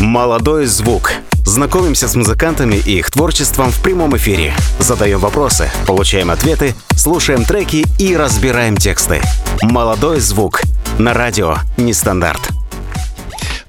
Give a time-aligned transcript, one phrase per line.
[0.00, 1.12] «Молодой звук».
[1.44, 4.54] Знакомимся с музыкантами и их творчеством в прямом эфире.
[4.78, 9.20] Задаем вопросы, получаем ответы, слушаем треки и разбираем тексты.
[9.60, 10.62] «Молодой звук»
[10.98, 12.59] на радио «Нестандарт».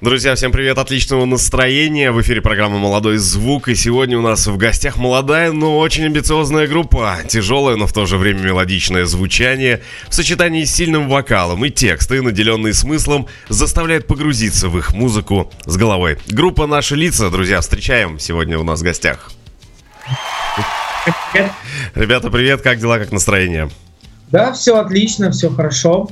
[0.02, 2.10] Друзья, всем привет, отличного настроения.
[2.10, 3.68] В эфире программа «Молодой звук».
[3.68, 7.18] И сегодня у нас в гостях молодая, но очень амбициозная группа.
[7.28, 12.20] Тяжелое, но в то же время мелодичное звучание в сочетании с сильным вокалом и тексты,
[12.20, 16.18] наделенные смыслом, заставляют погрузиться в их музыку с головой.
[16.26, 19.30] Группа «Наши лица», друзья, встречаем сегодня у нас в гостях.
[21.94, 23.70] Ребята, привет, как дела, как настроение?
[24.32, 26.10] Да, все отлично, все хорошо.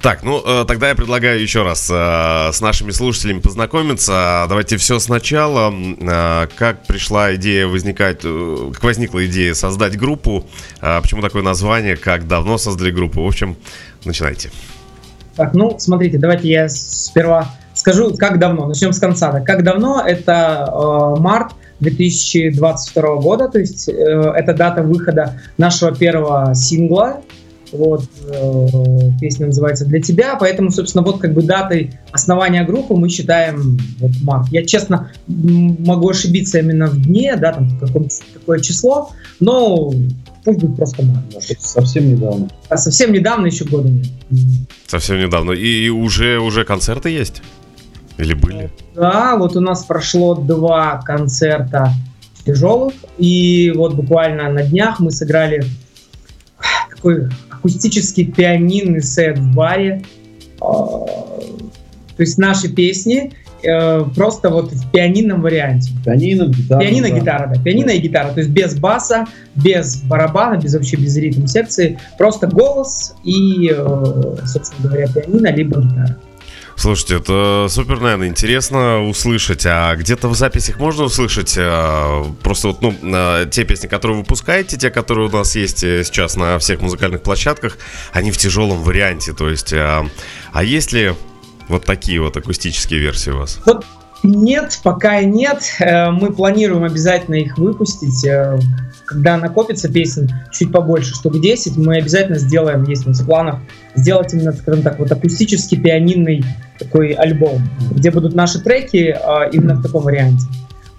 [0.00, 4.46] Так, ну э, тогда я предлагаю еще раз э, с нашими слушателями познакомиться.
[4.48, 5.72] Давайте все сначала.
[5.72, 10.46] Э, как пришла идея возникать, как возникла идея создать группу?
[10.80, 11.96] Почему такое название?
[11.96, 13.22] Как давно создали группу?
[13.22, 13.56] В общем,
[14.04, 14.50] начинайте.
[15.36, 18.66] Так, ну, смотрите, давайте я сперва скажу, как давно.
[18.66, 19.40] Начнем с конца.
[19.40, 20.02] Как давно?
[20.06, 27.22] Это э, март 2022 года, то есть э, это дата выхода нашего первого сингла
[27.72, 33.08] вот, э, песня называется «Для тебя», поэтому, собственно, вот как бы датой основания группы мы
[33.08, 34.48] считаем вот март.
[34.50, 39.92] Я, честно, могу ошибиться именно в дне, да, там, какое число, но
[40.44, 41.24] пусть будет просто март.
[41.58, 42.48] Совсем недавно.
[42.68, 44.06] А совсем недавно, еще года нет.
[44.86, 45.52] Совсем недавно.
[45.52, 47.42] И, и уже, уже концерты есть?
[48.18, 48.70] Или были?
[48.94, 51.92] Да, вот у нас прошло два концерта
[52.44, 55.64] тяжелых, и вот буквально на днях мы сыграли
[56.94, 57.28] такой
[57.62, 60.02] акустический пианинный сет в баре.
[60.60, 61.04] А,
[62.16, 63.32] то есть наши песни
[63.62, 65.92] э, просто вот в пианинном варианте.
[66.04, 66.80] Пианино, гитара.
[66.80, 67.18] Пианино, да.
[67.18, 67.62] гитара, да.
[67.62, 68.32] Пианино и гитара.
[68.32, 71.98] То есть без баса, без барабана, без вообще без ритм секции.
[72.18, 76.18] Просто голос и, э, собственно говоря, пианино либо гитара.
[76.82, 79.64] Слушайте, это супер, наверное, интересно услышать.
[79.66, 84.22] А где-то в записях можно услышать а, просто вот, ну, а, те песни, которые вы
[84.22, 87.78] выпускаете, те, которые у нас есть э, сейчас на всех музыкальных площадках,
[88.12, 89.32] они в тяжелом варианте.
[89.32, 90.04] То есть, а,
[90.52, 91.14] а есть ли
[91.68, 93.60] вот такие вот акустические версии у вас?
[93.64, 93.84] Вот
[94.24, 95.62] нет, пока нет.
[95.78, 98.26] Э, мы планируем обязательно их выпустить
[99.04, 103.56] когда накопится песен чуть побольше, штук 10, мы обязательно сделаем, есть у нас в планах,
[103.94, 106.44] сделать именно, скажем так, вот акустический пианинный
[106.78, 110.46] такой альбом, где будут наши треки а, именно в таком варианте.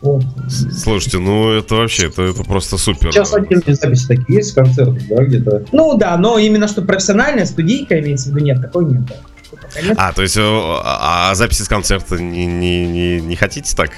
[0.01, 0.23] Вот.
[0.49, 3.13] Слушайте, ну это вообще, это, это просто супер.
[3.13, 5.63] Сейчас отдельные записи такие есть, концерты, да, где-то?
[5.71, 9.03] Ну да, но именно что профессиональная студийка имеется в виду, нет, такой нет.
[9.95, 13.91] А, то есть, а, а записи с концерта не, не, не, не хотите так?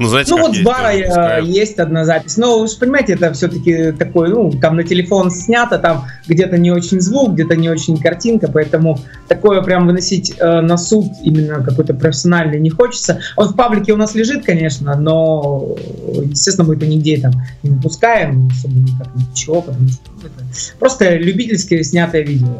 [0.00, 2.38] Ну, знаете, ну вот с бара э, есть одна запись.
[2.38, 6.70] Но вы же понимаете, это все-таки такой, ну, там на телефон снято, там где-то не
[6.70, 11.92] очень звук, где-то не очень картинка, поэтому такое прям выносить э, на суд именно какой-то
[11.92, 13.20] профессиональный не хочется.
[13.36, 15.76] Он в паблике у нас лежит, конечно, но,
[16.24, 20.44] естественно, мы это нигде там не выпускаем, особо никак ничего, потому что ну, это
[20.78, 22.58] просто любительское снятое видео.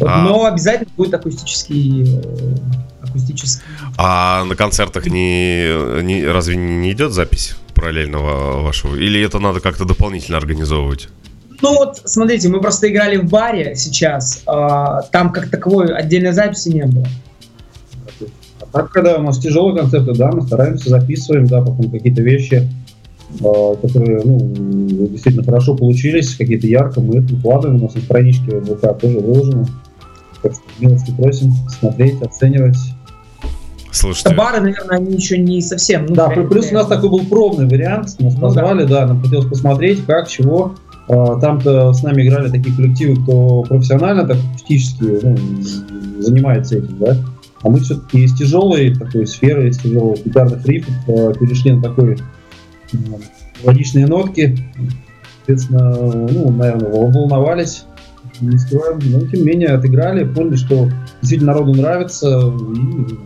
[0.00, 0.22] А...
[0.22, 2.54] Но обязательно будет акустический э,
[3.02, 3.62] акустический.
[3.98, 8.96] А на концертах не, не разве не идет запись параллельного вашего?
[8.96, 11.08] Или это надо как-то дополнительно организовывать?
[11.62, 16.70] Ну вот, смотрите, мы просто играли в баре сейчас, а, там как таковой отдельной записи
[16.70, 17.06] не было.
[18.60, 22.54] А так, когда у нас тяжелые концерты, да, мы стараемся, записываем, да, потом какие-то вещи,
[22.54, 22.81] а,
[23.38, 24.38] которые, ну,
[25.08, 29.18] действительно хорошо получились, какие-то ярко, мы это выкладываем, у нас на страничке в ВК тоже
[29.18, 29.66] выложено.
[30.42, 32.76] Так что милости просим смотреть, оценивать,
[33.92, 34.34] Слушайте.
[34.34, 36.06] Бары, наверное, они еще не совсем.
[36.06, 38.18] Ну, да, плюс у нас такой был пробный вариант.
[38.18, 39.00] Нас ну, позвали, да.
[39.02, 40.74] да, нам хотелось посмотреть, как, чего.
[41.08, 45.36] А, там-то с нами играли такие коллективы, кто профессионально так акустически ну,
[46.20, 47.18] занимается этим, да.
[47.62, 52.16] А мы все-таки из тяжелой такой сферы, из тяжелых гитарных рифов а, перешли на такой
[53.62, 54.58] мелодичные нотки.
[55.38, 57.84] Соответственно, ну, наверное, волновались,
[58.40, 60.88] не скрываем, но тем не менее отыграли, поняли, что
[61.20, 63.18] действительно народу нравится, и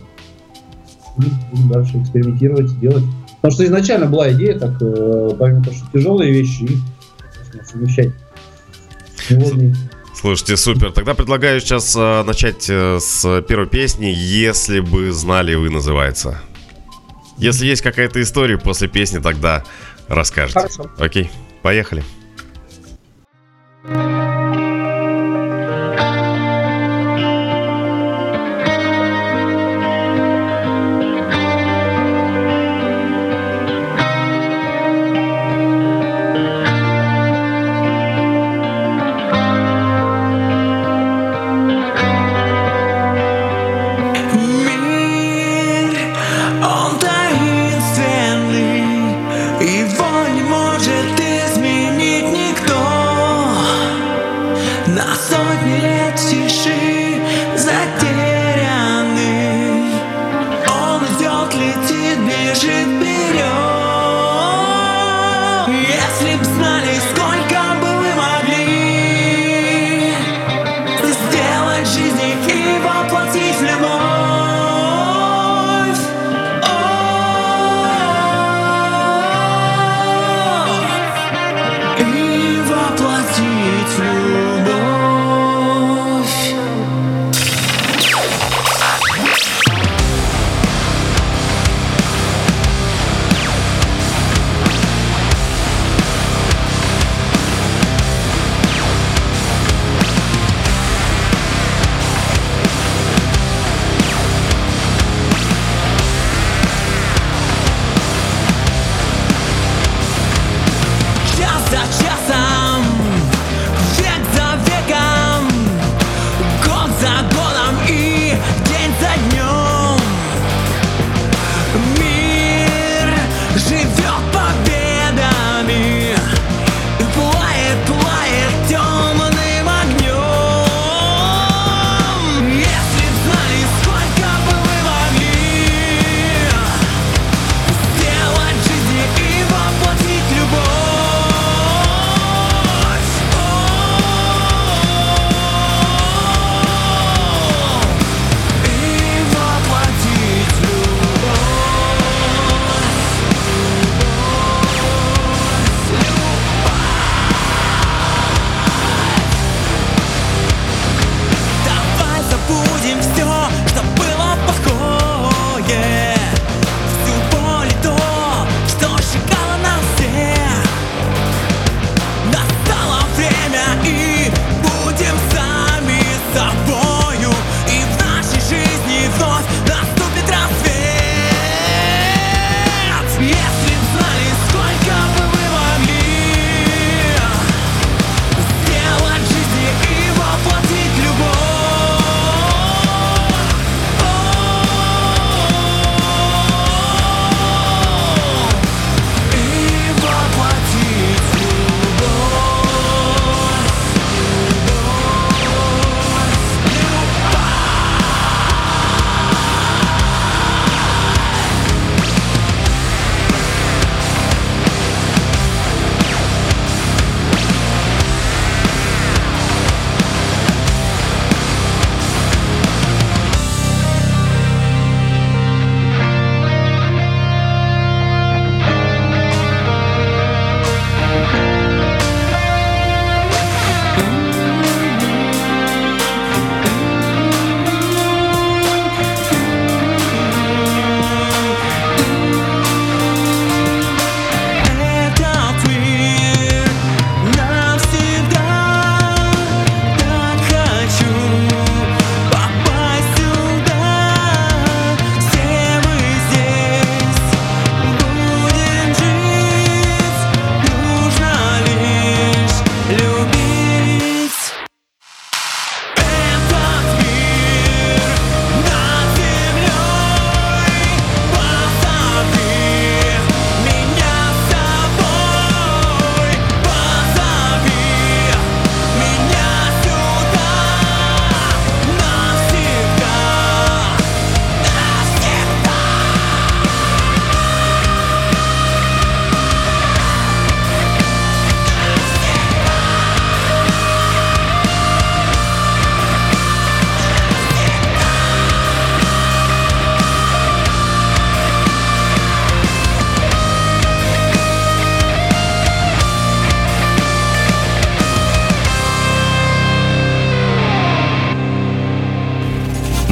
[1.17, 3.03] будем дальше экспериментировать, делать.
[3.37, 8.11] Потому что изначально была идея, так, э, помимо того, что тяжелые вещи, и совмещать
[10.15, 10.91] Слушайте, супер.
[10.91, 16.41] Тогда предлагаю сейчас э, начать э, с первой песни «Если бы знали вы» называется.
[17.37, 19.63] Если есть какая-то история после песни, тогда
[20.07, 20.59] расскажете.
[20.59, 20.91] Хорошо.
[20.97, 21.29] Окей,
[21.61, 22.03] поехали.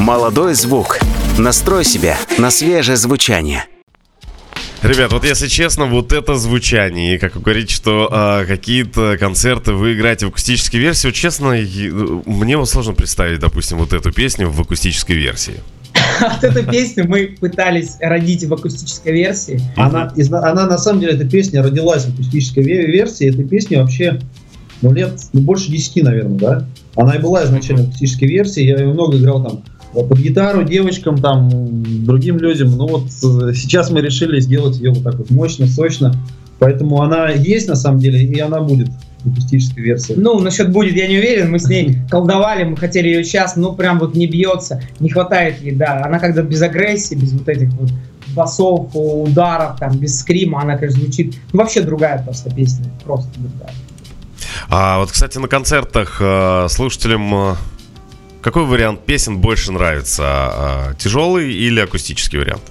[0.06, 1.00] Молодой звук.
[1.40, 3.66] Настрой себя на свежее звучание.
[4.84, 9.74] Ребят, вот если честно, вот это звучание, и как вы говорите, что э, какие-то концерты
[9.74, 11.56] вы играете в акустической версии, вот честно,
[12.28, 15.56] мне вот сложно представить, допустим, вот эту песню в акустической версии.
[16.22, 19.60] Вот эту песню мы пытались родить в акустической версии.
[19.76, 23.28] Она, она на самом деле, эта песня родилась в акустической версии.
[23.28, 24.22] Этой песни вообще
[24.84, 26.68] ну, лет ну, больше 10, наверное, да?
[26.96, 28.64] Она и была изначально в акустической версии.
[28.64, 29.64] Я ее много играл там
[30.04, 31.50] под гитару девочкам, там,
[32.06, 32.72] другим людям.
[32.76, 36.14] Ну вот э, сейчас мы решили сделать ее вот так вот мощно, сочно.
[36.60, 38.90] Поэтому она есть на самом деле, и она будет
[39.26, 40.14] акустической версии.
[40.16, 41.52] Ну, насчет будет, я не уверен.
[41.52, 45.62] Мы с ней колдовали, мы хотели ее сейчас, ну, прям вот не бьется, не хватает
[45.62, 46.04] ей, да.
[46.06, 47.90] Она когда без агрессии, без вот этих вот
[48.36, 53.74] басов, ударов, там, без скрима, она, конечно, звучит, ну, вообще другая просто песня, просто другая.
[54.70, 57.56] А вот, кстати, на концертах э, слушателям э,
[58.46, 60.92] какой вариант песен больше нравится?
[60.92, 62.62] Э, тяжелый или акустический вариант?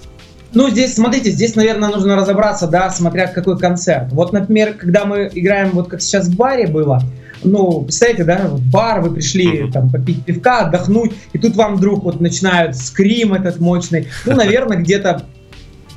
[0.53, 4.13] Ну, здесь, смотрите, здесь, наверное, нужно разобраться, да, смотря какой концерт.
[4.13, 7.03] Вот, например, когда мы играем, вот как сейчас в баре было,
[7.43, 9.73] ну, представляете, да, вот бар, вы пришли uh-huh.
[9.73, 14.07] там попить пивка, отдохнуть, и тут вам вдруг вот начинают скрим этот мощный.
[14.27, 15.25] Ну, наверное, где-то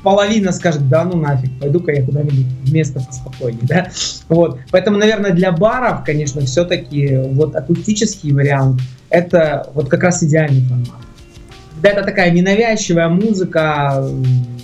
[0.02, 3.90] половина скажет, да ну нафиг, пойду-ка я куда-нибудь в место поспокойнее, да.
[4.28, 10.62] Вот, поэтому, наверное, для баров, конечно, все-таки вот акустический вариант, это вот как раз идеальный
[10.62, 11.00] формат.
[11.74, 14.04] Когда это такая ненавязчивая музыка,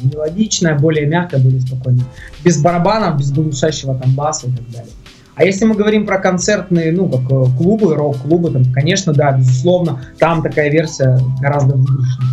[0.02, 2.04] мелодичная, более мягкая, более спокойная.
[2.42, 4.92] Без барабанов, без глушащего там баса и так далее.
[5.36, 10.00] А если мы говорим про концертные, ну, как э, клубы, рок-клубы, там, конечно, да, безусловно,
[10.18, 12.30] там такая версия гораздо выигрышнее.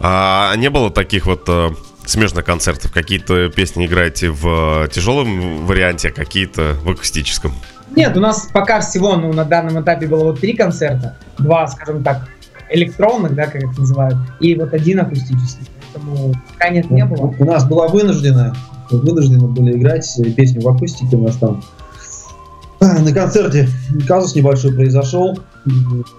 [0.00, 1.70] А не было таких вот э,
[2.04, 2.92] смежных концертов?
[2.92, 7.52] Какие-то песни играете в э, тяжелом варианте, а какие-то в акустическом?
[7.96, 11.16] Нет, у нас пока всего, ну, на данном этапе было вот три концерта.
[11.38, 12.28] Два, скажем так,
[12.70, 15.68] электронных, да, как их называют, и вот один акустический.
[15.92, 17.34] Поэтому пока нет, не было.
[17.38, 18.54] У нас была вынуждена,
[18.90, 21.16] вынуждены были играть песню в акустике.
[21.16, 21.62] У нас там
[22.80, 23.68] а, на концерте
[24.06, 25.38] казус небольшой произошел.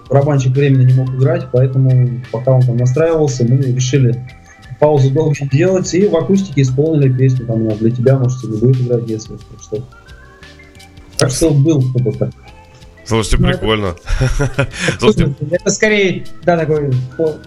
[0.08, 4.26] Барабанщик временно не мог играть, поэтому пока он там настраивался, мы решили
[4.80, 9.08] паузу долго делать и в акустике исполнили песню там для тебя, может, не будет играть,
[9.08, 9.82] если что.
[11.18, 12.34] Так что был опыт.
[13.04, 13.94] Слушайте, ну, прикольно.
[15.00, 16.90] Это, это скорее, да, такой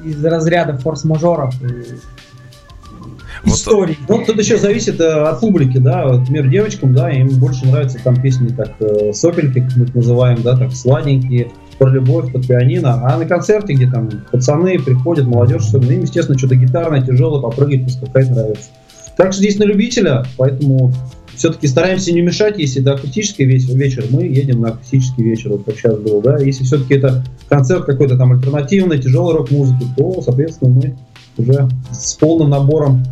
[0.06, 1.54] из разряда форс-мажоров
[3.44, 3.54] вот.
[3.54, 3.98] историй.
[4.08, 6.06] Ну, тут еще зависит э, от публики, да.
[6.06, 10.42] Например, девочкам, да, им больше нравятся там песни так э, сопельки, как мы их называем,
[10.42, 13.02] да, так сладенькие, про любовь, под пианино.
[13.06, 17.86] А на концерте, где там пацаны приходят, молодежь, особенно, им, естественно, что-то гитарное, тяжелое, попрыгать,
[17.86, 18.70] поскакать нравится.
[19.18, 20.94] Так что здесь на любителя, поэтому
[21.40, 25.78] все-таки стараемся не мешать, если это акустический вечер, мы едем на акустический вечер, вот как
[25.78, 30.98] сейчас был, да, если все-таки это концерт какой-то там альтернативный, тяжелый рок-музыки, то, соответственно, мы
[31.38, 33.06] уже с полным набором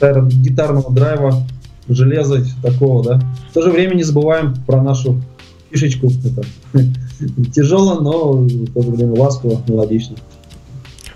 [0.00, 1.46] гитарного драйва,
[1.86, 3.20] железа такого, да.
[3.50, 5.20] В то же время не забываем про нашу
[5.70, 6.44] фишечку, это
[7.54, 10.16] тяжело, но в то же время ласково, мелодично.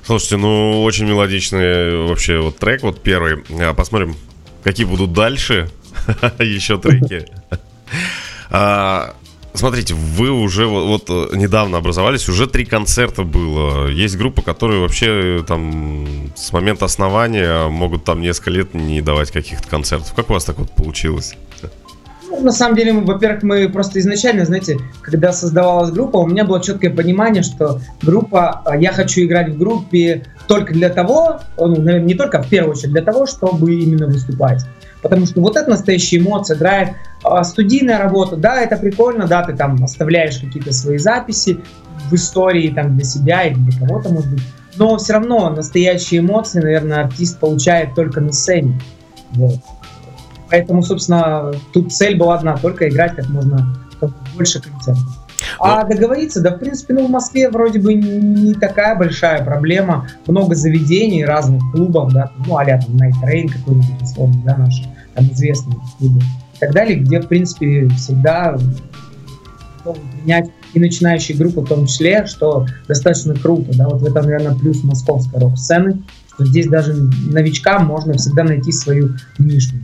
[0.04, 3.44] Слушайте, ну очень мелодичный вообще вот трек, вот первый.
[3.60, 4.14] А, посмотрим,
[4.62, 5.70] какие будут дальше.
[6.38, 7.26] еще треки.
[8.50, 9.14] А,
[9.54, 13.88] смотрите, вы уже вот, вот недавно образовались, уже три концерта было.
[13.88, 19.68] Есть группа, которые вообще там с момента основания могут там несколько лет не давать каких-то
[19.68, 20.14] концертов.
[20.14, 21.34] Как у вас так вот получилось?
[22.30, 26.62] Ну, на самом деле, во-первых, мы просто изначально, знаете, когда создавалась группа, у меня было
[26.62, 32.06] четкое понимание, что группа, а, я хочу играть в группе только для того, ну, наверное,
[32.06, 34.64] не только, а в первую очередь для того, чтобы именно выступать.
[35.02, 36.90] Потому что вот это настоящая эмоция, драйв.
[37.22, 41.60] А студийная работа, да, это прикольно, да, ты там оставляешь какие-то свои записи
[42.10, 44.42] в истории там для себя или для кого-то, может быть.
[44.76, 48.80] Но все равно настоящие эмоции, наверное, артист получает только на сцене.
[49.32, 49.56] Вот.
[50.50, 55.17] Поэтому, собственно, тут цель была одна, только играть как можно как больше концертов.
[55.58, 55.88] А ну.
[55.88, 60.08] договориться, да, в принципе, ну, в Москве вроде бы не такая большая проблема.
[60.26, 64.82] Много заведений, разных клубов, да, ну, а там Night Train какой-нибудь, условно, да, наши
[65.14, 68.56] там известные клубы и так далее, где, в принципе, всегда
[70.22, 74.54] принять и начинающие группы в том числе, что достаточно круто, да, вот в этом, наверное,
[74.54, 76.02] плюс московской рок-сцены,
[76.34, 79.74] что здесь даже новичкам можно всегда найти свою нишу.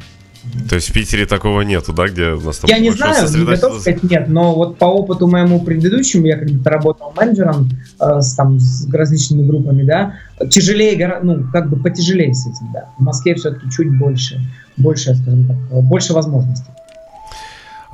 [0.68, 3.44] То есть в Питере такого нету, да, где у нас там Я не знаю, не
[3.44, 7.70] готов сказать нет, но вот по опыту моему предыдущему, я когда-то работал менеджером
[8.00, 10.14] э, с, там, с различными группами, да,
[10.50, 12.88] тяжелее, ну, как бы потяжелее с этим, да.
[12.98, 14.40] В Москве все-таки чуть больше,
[14.76, 16.70] больше, скажем так, больше возможностей.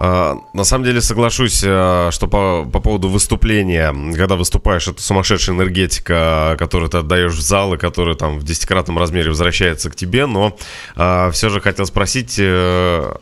[0.02, 5.54] А, на самом деле соглашусь, а, что по, по поводу выступления, когда выступаешь, это сумасшедшая
[5.54, 10.24] энергетика, которую ты отдаешь в зал и которая там в десятикратном размере возвращается к тебе,
[10.24, 10.56] но
[10.96, 13.12] а, все же хотел спросить, э,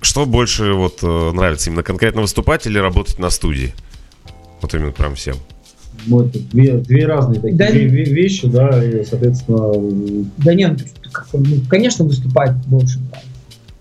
[0.00, 3.74] что больше вот э, нравится, именно конкретно выступать или работать на студии?
[4.62, 5.36] Вот именно прям всем.
[6.06, 10.24] Ну, это две, две разные такие да, вещи, да, и, соответственно...
[10.38, 10.80] Да нет,
[11.34, 12.98] ну, конечно, выступать больше.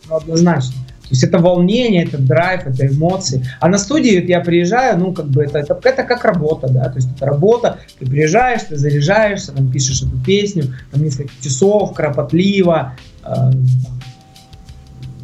[0.09, 0.75] Ну, однозначно.
[1.13, 3.45] То есть это волнение, это драйв, это эмоции.
[3.59, 6.95] А на студии я приезжаю, ну, как бы это, это, это как работа, да, то
[6.95, 12.95] есть это работа, ты приезжаешь, ты заряжаешься, там пишешь эту песню, там несколько часов, кропотливо,
[13.23, 13.51] э,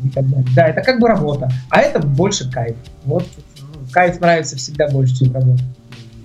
[0.04, 0.46] и так далее.
[0.56, 2.76] Да, это как бы работа, а это больше кайф.
[3.06, 3.26] Вот
[3.60, 5.64] ну, кайф нравится всегда больше, чем работа.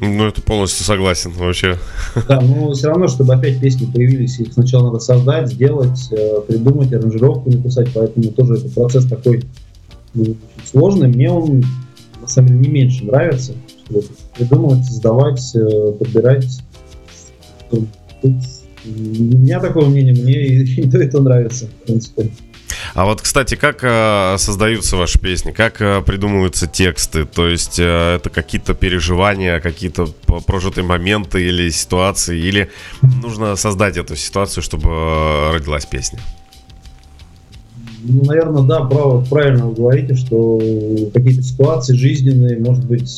[0.00, 1.78] Ну, это полностью согласен вообще.
[2.28, 6.92] Да, но все равно, чтобы опять песни появились, их сначала надо создать, сделать, э, придумать,
[6.92, 9.44] аранжировку написать, поэтому тоже этот процесс такой
[10.14, 11.08] ну, сложный.
[11.08, 11.64] Мне он,
[12.20, 13.52] на самом деле, не меньше нравится.
[13.88, 14.02] Что
[14.36, 16.60] придумывать, создавать, э, подбирать.
[17.70, 17.88] Тут,
[18.22, 18.28] у
[18.88, 22.30] меня такое мнение, мне и то, и то нравится, в принципе.
[22.94, 27.24] А вот, кстати, как э, создаются ваши песни, как э, придумываются тексты?
[27.24, 30.06] То есть э, это какие-то переживания, какие-то
[30.46, 32.70] прожитые моменты или ситуации, или
[33.02, 34.90] нужно создать эту ситуацию, чтобы
[35.52, 36.20] родилась песня?
[38.04, 40.60] Ну, наверное, да, право, правильно вы говорите, что
[41.12, 43.10] какие-то ситуации жизненные, может быть,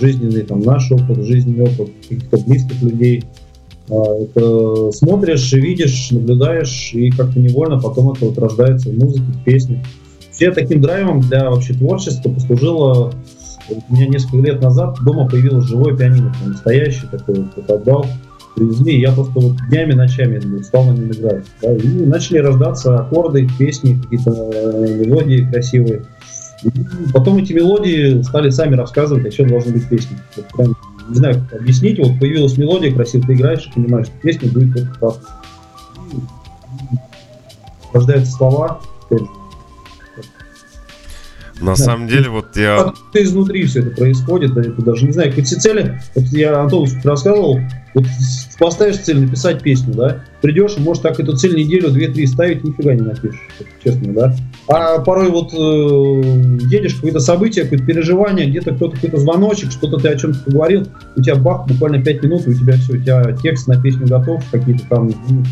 [0.00, 3.24] жизненный там наш опыт, жизненный опыт каких-то близких людей–
[3.88, 9.84] это смотришь, видишь, наблюдаешь, и как-то невольно потом это вот рождается в музыке, в песне.
[10.30, 13.12] Все таким драйвом для вообще творчества послужило
[13.70, 18.06] у меня несколько лет назад дома появилось живое пианино, настоящий такой, вот отдал,
[18.54, 21.44] привезли, и я просто вот днями, ночами стал на нем играть.
[21.62, 26.04] Да, и начали рождаться аккорды, песни, какие-то э, мелодии красивые.
[26.62, 26.70] И
[27.12, 30.16] потом эти мелодии стали сами рассказывать, о чем должны быть песни.
[30.36, 30.74] Вот прям
[31.08, 34.98] не знаю, как объяснить, вот появилась мелодия красивая, ты играешь понимаешь, что песня будет только
[35.00, 35.16] так.
[37.92, 38.80] Рождаются слова,
[41.60, 41.76] на да.
[41.76, 42.92] самом деле, вот я...
[43.14, 46.00] Изнутри все это происходит, да, это даже не знаю, какие цели.
[46.14, 47.60] Вот я Антону рассказывал,
[47.94, 48.04] вот
[48.64, 53.02] поставишь цель написать песню, да, придешь, может так эту цель неделю, две-три ставить, нифига не
[53.02, 53.46] напишешь,
[53.84, 54.34] честно, да.
[54.68, 60.08] А порой вот э, едешь, какое-то событие, какое-то переживание, где-то кто-то какой-то звоночек, что-то ты
[60.08, 63.36] о чем-то поговорил, у тебя бах, буквально пять минут, и у тебя все, у тебя
[63.36, 65.12] текст на песню готов, какие-то там...
[65.28, 65.42] Ну,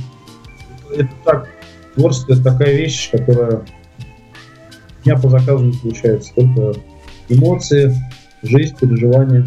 [0.97, 1.49] это так,
[1.95, 3.63] творчество это такая вещь, которая у
[5.05, 6.81] меня по заказу не получается, только
[7.29, 7.95] эмоции,
[8.43, 9.45] жизнь, переживания.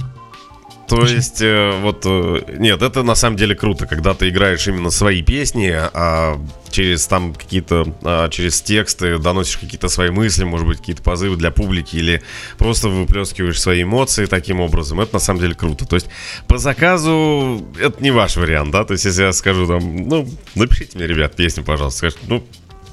[0.88, 4.92] То есть, э, вот, э, нет, это на самом деле круто, когда ты играешь именно
[4.92, 10.80] свои песни, а через там какие-то, а, через тексты доносишь какие-то свои мысли, может быть,
[10.80, 12.22] какие-то позывы для публики, или
[12.58, 15.00] просто выплескиваешь свои эмоции таким образом.
[15.00, 15.88] Это на самом деле круто.
[15.88, 16.08] То есть,
[16.48, 18.84] по заказу это не ваш вариант, да?
[18.84, 22.44] То есть, если я скажу там, ну, напишите мне, ребят, песню, пожалуйста, скажите, ну,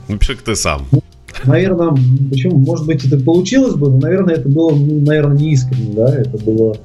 [0.08, 0.86] напиши-ка ты сам.
[1.44, 1.94] Наверное,
[2.30, 6.14] почему, может быть, это получилось бы, но, наверное, это было, ну, наверное, не искренне, да,
[6.14, 6.76] это было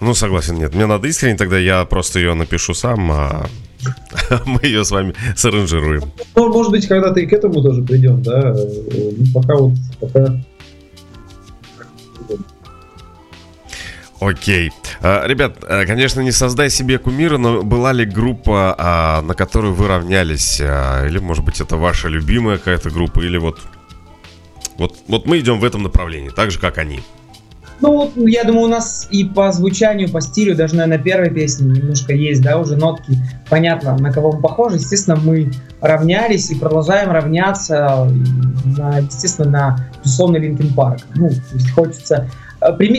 [0.00, 0.74] ну, согласен, нет.
[0.74, 3.46] Мне надо искренне, тогда я просто ее напишу сам, а
[4.46, 6.12] мы ее с вами саранжируем.
[6.34, 8.54] Ну, может быть, когда-то и к этому тоже придем, да.
[8.54, 10.38] Ну, пока вот, пока
[14.20, 14.72] Окей.
[15.02, 19.74] А, ребят, э, конечно, не создай себе кумира, но была ли группа, а, на которую
[19.74, 20.60] вы равнялись?
[20.62, 23.20] А, или, может быть, это ваша любимая какая-то группа?
[23.20, 23.60] Или вот
[24.78, 27.00] вот, вот мы идем в этом направлении, так же, как они.
[27.80, 32.14] Ну, я думаю, у нас и по звучанию, по стилю, даже, наверное, первой песни немножко
[32.14, 33.18] есть, да, уже нотки,
[33.50, 34.76] понятно, на кого мы похожи.
[34.76, 38.10] Естественно, мы равнялись и продолжаем равняться,
[38.78, 41.00] на, естественно, на, безусловно, Линкен Парк.
[41.16, 41.30] Ну,
[41.74, 42.30] хочется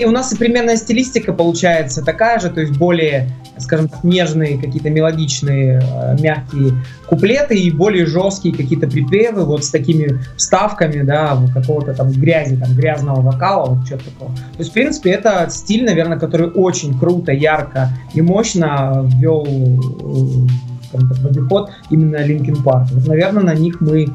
[0.05, 4.89] у нас и примерная стилистика получается такая же, то есть более, скажем так, нежные, какие-то
[4.89, 6.73] мелодичные, э, мягкие
[7.07, 12.75] куплеты и более жесткие какие-то припевы вот с такими вставками, да, какого-то там грязи, там
[12.75, 14.35] грязного вокала, вот что-то такого.
[14.35, 20.47] То есть, в принципе, это стиль, наверное, который очень круто, ярко и мощно ввел э,
[20.93, 22.87] в обиход именно Линкен Парк.
[22.91, 24.07] Вот, наверное, на них мы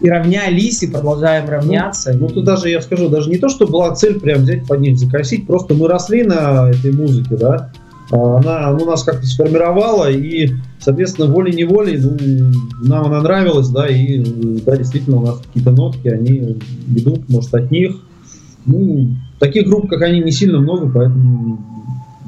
[0.00, 2.12] и равнялись, и продолжаем равняться.
[2.12, 4.98] Ну, ну, тут даже, я скажу, даже не то, что была цель прям взять, поднять,
[4.98, 7.70] закосить, просто мы росли на этой музыке, да,
[8.10, 12.16] а она ну, нас как-то сформировала, и, соответственно, волей-неволей ну,
[12.82, 14.18] нам она нравилась, да, и,
[14.64, 16.58] да, действительно, у нас какие-то нотки, они
[16.96, 17.96] идут, может, от них.
[18.66, 21.58] Ну, таких групп, как они, не сильно много, поэтому,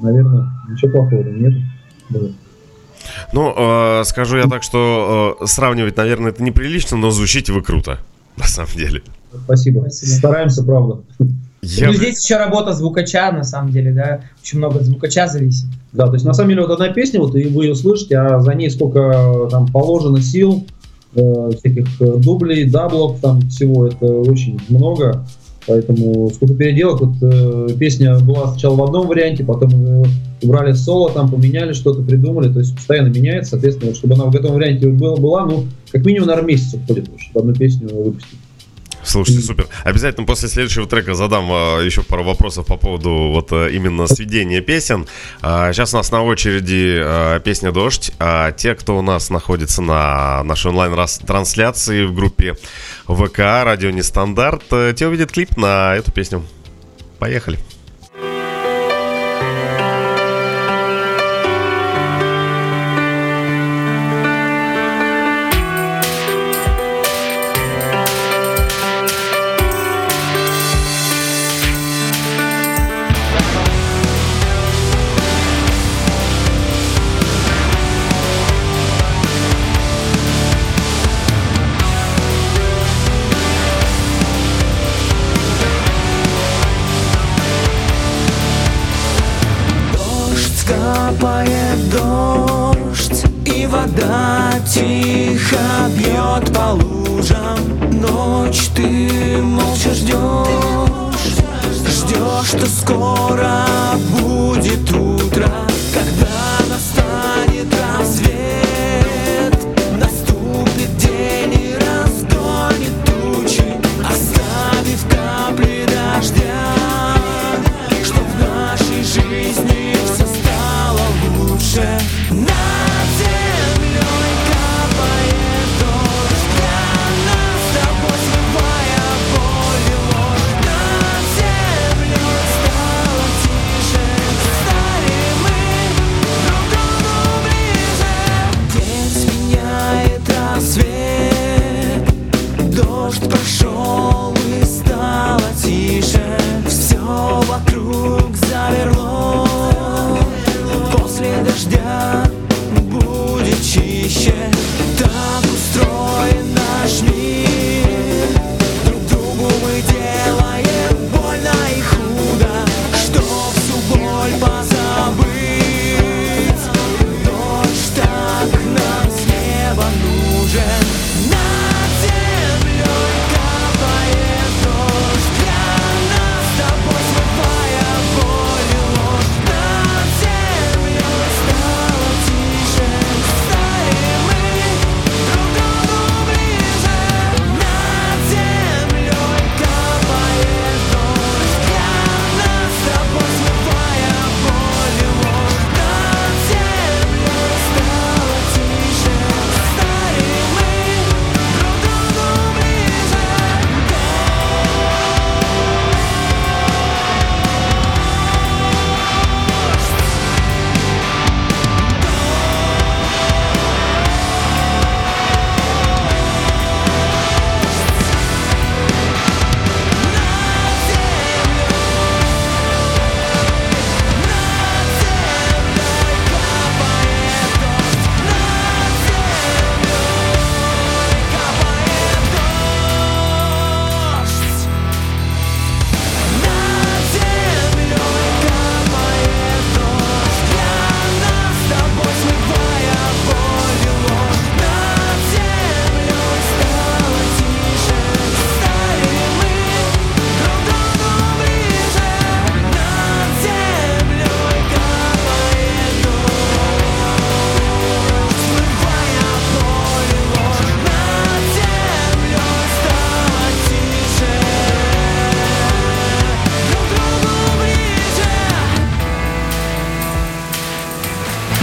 [0.03, 1.55] наверное, ничего плохого нет.
[3.33, 7.99] Ну, э, скажу я так, что э, сравнивать, наверное, это неприлично, но звучите вы круто,
[8.37, 9.03] на самом деле.
[9.45, 9.81] Спасибо.
[9.81, 10.11] Спасибо.
[10.11, 11.01] Стараемся, правда.
[11.63, 11.87] Я...
[11.87, 15.67] Ну, здесь еще работа звукача, на самом деле, да, очень много от звукача зависит.
[15.93, 18.41] Да, то есть на самом деле вот одна песня, вот и вы ее слышите, а
[18.41, 20.67] за ней сколько там положено сил,
[21.15, 25.25] э, всяких э, дублей, даблов, там всего, это очень много.
[25.67, 30.05] Поэтому сколько переделок, вот э, песня была сначала в одном варианте, потом э,
[30.43, 34.33] убрали соло, там поменяли, что-то придумали, то есть постоянно меняется, соответственно, вот, чтобы она в
[34.33, 38.39] готовом варианте была, ну, как минимум, на месяц уходит, чтобы одну песню выпустить.
[39.05, 39.67] Слушайте, супер.
[39.85, 44.61] Обязательно после следующего трека задам а, еще пару вопросов по поводу вот а, именно сведения
[44.61, 45.07] песен.
[45.41, 48.13] А, сейчас у нас на очереди а, песня «Дождь».
[48.19, 52.57] А те, кто у нас находится на нашей онлайн-трансляции в группе
[53.07, 56.45] ВК «Радио Нестандарт», э, те увидят клип на эту песню.
[57.19, 57.59] Поехали.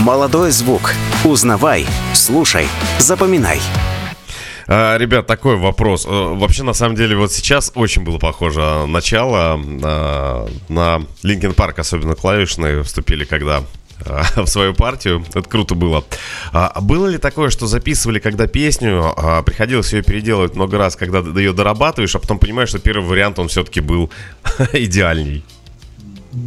[0.09, 0.95] Молодой звук.
[1.23, 2.65] Узнавай, слушай,
[2.97, 3.61] запоминай.
[4.65, 6.07] А, ребят, такой вопрос.
[6.07, 11.77] Э, вообще, на самом деле, вот сейчас очень было похоже начало а, на Линкен Парк,
[11.77, 13.61] особенно клавишные вступили, когда
[14.03, 15.23] а, в свою партию.
[15.35, 16.03] Это круто было.
[16.53, 21.19] А было ли такое, что записывали, когда песню, а, приходилось ее переделывать много раз, когда
[21.19, 24.09] ее дорабатываешь, а потом понимаешь, что первый вариант, он все-таки был
[24.73, 25.45] идеальней?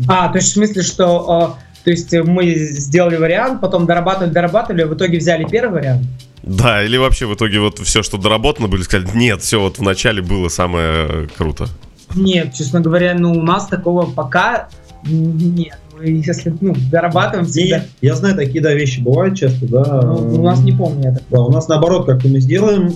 [0.09, 4.83] А, то есть в смысле, что То есть э, мы сделали вариант, потом дорабатывали, дорабатывали,
[4.83, 6.07] а в итоге взяли первый вариант.
[6.43, 9.83] Да, или вообще в итоге вот все, что доработано, были сказали, нет, все вот в
[9.83, 11.67] начале было самое круто.
[12.15, 14.69] Нет, честно говоря, ну у нас такого пока
[15.05, 15.79] нет.
[15.97, 17.85] Мы, если ну, дорабатываем всегда.
[18.01, 20.03] Я знаю, такие да, вещи бывают часто, да.
[20.03, 22.93] Ну, у нас не помню я Да, у нас наоборот, как-то мы сделаем,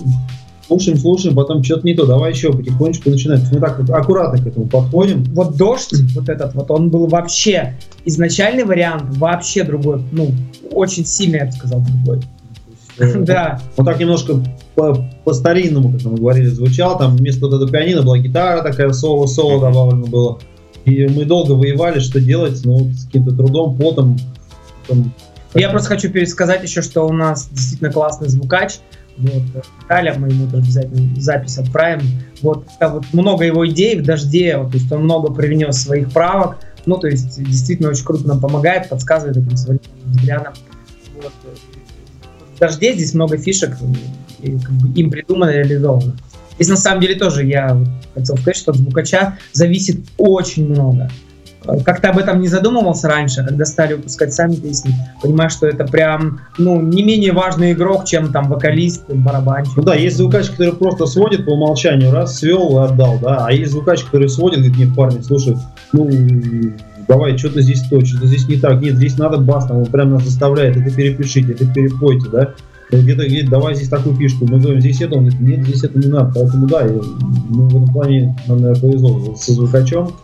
[0.67, 3.41] слушаем, слушаем, потом что-то не то, давай еще потихонечку начинаем.
[3.51, 5.23] Мы так аккуратно к этому подходим.
[5.33, 7.75] Вот дождь, вот этот вот, он был вообще,
[8.05, 10.31] изначальный вариант вообще другой, ну,
[10.71, 12.21] очень сильно, я бы сказал, другой.
[12.99, 13.61] Э, да.
[13.77, 14.43] Он так немножко
[15.23, 16.97] по-старинному, как мы говорили, звучал.
[16.97, 20.39] Там вместо вот этого пианино была гитара такая, соло-соло добавлено было.
[20.85, 24.17] И мы долго воевали, что делать, ну, вот с каким-то трудом, потом.
[25.53, 28.75] Я просто хочу пересказать еще, что у нас действительно классный звукач.
[29.17, 32.05] Вот, Виталия, мы ему обязательно запись отправим.
[32.41, 36.57] Вот, вот много его идей в дожде, вот, то есть он много привнес своих правок.
[36.85, 40.53] Ну, то есть действительно очень круто нам помогает, подсказывает таким своим взглядом.
[41.15, 41.33] Вот.
[42.55, 43.75] В дожде здесь много фишек,
[44.39, 46.15] и, как бы, им придумано, реализовано.
[46.55, 47.77] Здесь на самом деле тоже я
[48.13, 51.09] хотел сказать, что от звукача зависит очень много.
[51.83, 54.93] Как-то об этом не задумывался раньше, когда стали выпускать сами песни.
[55.21, 59.77] Понимаешь, что это прям, ну, не менее важный игрок, чем там вокалист, барабанщик.
[59.77, 63.45] Ну да, есть звукач, который просто сводит по умолчанию, раз свел и отдал, да.
[63.45, 65.57] А есть звукач, который сводит, говорит, нет, парни, слушай,
[65.93, 66.09] ну,
[67.07, 70.11] давай, что-то здесь то, что-то здесь не так, нет, здесь надо бас, там, он прям
[70.11, 72.53] нас заставляет, это перепишите, это перепойте, да
[72.91, 74.45] где-то говорит, давай здесь такую фишку.
[74.47, 76.31] Мы говорим, здесь это, он говорит, нет, здесь это не надо.
[76.35, 80.15] Поэтому да, ну, в этом плане нам, наверное, повезло со звукачом.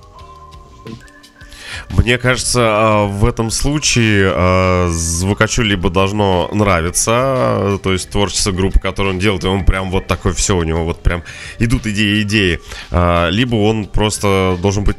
[1.97, 8.79] Мне кажется, а, в этом случае а, звукачу либо должно нравиться, то есть творчество группы,
[8.79, 11.23] которую он делает, и он прям вот такой все, у него вот прям
[11.59, 12.59] идут идеи, идеи,
[12.91, 14.97] а, либо он просто должен быть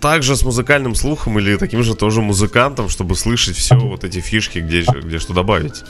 [0.00, 4.58] также с музыкальным слухом или таким же тоже музыкантом, чтобы слышать все вот эти фишки,
[4.58, 5.82] где, где что добавить.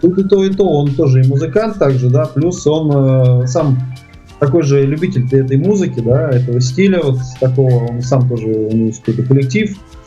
[0.00, 0.64] Тут и то, и то.
[0.64, 3.78] Он тоже и музыкант также, да, плюс он э, сам
[4.40, 8.86] такой же любитель этой музыки, да, этого стиля, вот такого, он сам тоже, у него
[8.86, 9.99] есть какой-то коллектив, а,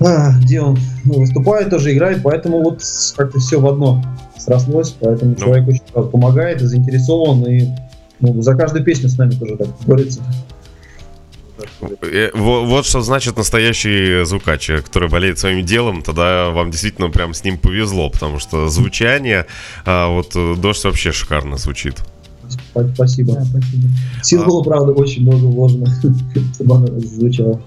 [0.00, 2.82] где он ну, выступает, тоже играет, поэтому вот
[3.16, 4.04] как-то все в одно
[4.36, 5.44] срослось, поэтому ну.
[5.44, 7.68] человек очень помогает и заинтересован, и
[8.20, 10.22] ну, за каждую песню с нами тоже так борется.
[12.02, 17.44] Э, вот что значит настоящий звукач, который болеет своим делом, тогда вам действительно прям с
[17.44, 19.46] ним повезло, потому что звучание,
[19.84, 21.96] а вот э, дождь вообще шикарно звучит.
[22.94, 23.34] Спасибо.
[23.34, 23.88] Да, спасибо.
[24.22, 24.64] Сил было, а...
[24.64, 25.86] правда, очень много вложено,
[26.54, 27.60] чтобы оно звучало.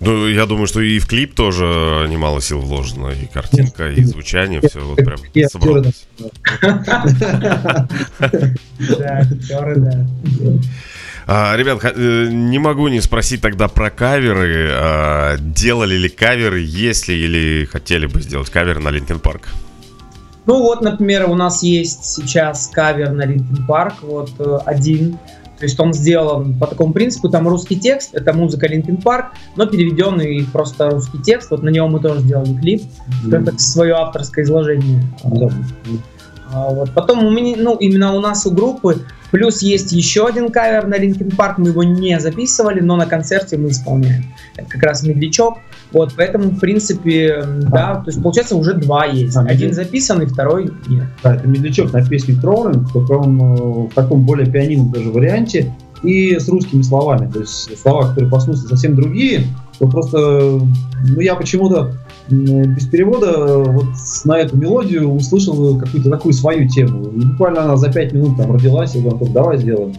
[0.00, 4.60] Ну, я думаю, что и в клип тоже немало сил вложено, и картинка, и звучание,
[4.60, 6.06] все вот прям собралось.
[8.98, 9.28] Да,
[9.76, 10.06] да.
[11.30, 14.70] А, ребят, э, не могу не спросить тогда про каверы.
[14.72, 19.42] А, делали ли каверы, если или хотели бы сделать кавер на Linkin Park?
[20.46, 25.18] Ну вот, например, у нас есть сейчас кавер на Linkin Park, вот э, один.
[25.58, 29.66] То есть он сделан по такому принципу, там русский текст, это музыка Linkin Park, но
[29.66, 32.82] переведенный просто русский текст, вот на него мы тоже сделали клип,
[33.24, 33.44] mm-hmm.
[33.44, 35.02] как свое авторское изложение.
[35.24, 35.98] Mm-hmm.
[36.52, 36.90] А, вот.
[36.94, 40.94] Потом у меня, ну, именно у нас у группы Плюс есть еще один кавер на
[40.94, 44.34] Linkin Park, мы его не записывали, но на концерте мы исполняем.
[44.56, 45.58] Это как раз медлячок.
[45.92, 47.60] Вот, поэтому, в принципе, а.
[47.70, 49.36] да, то есть получается уже два есть.
[49.36, 51.04] А, Один записанный, второй нет.
[51.22, 55.72] Да, это медлячок на песне Троллинг, только он э, в таком более пианинном даже варианте
[56.02, 57.30] и с русскими словами.
[57.30, 59.44] То есть слова, которые смыслу совсем другие,
[59.78, 61.94] то просто, ну я почему-то
[62.28, 63.86] без перевода вот
[64.24, 67.08] на эту мелодию услышал какую-то такую свою тему.
[67.08, 69.94] И буквально она за пять минут там родилась, и говорю, давай сделаем.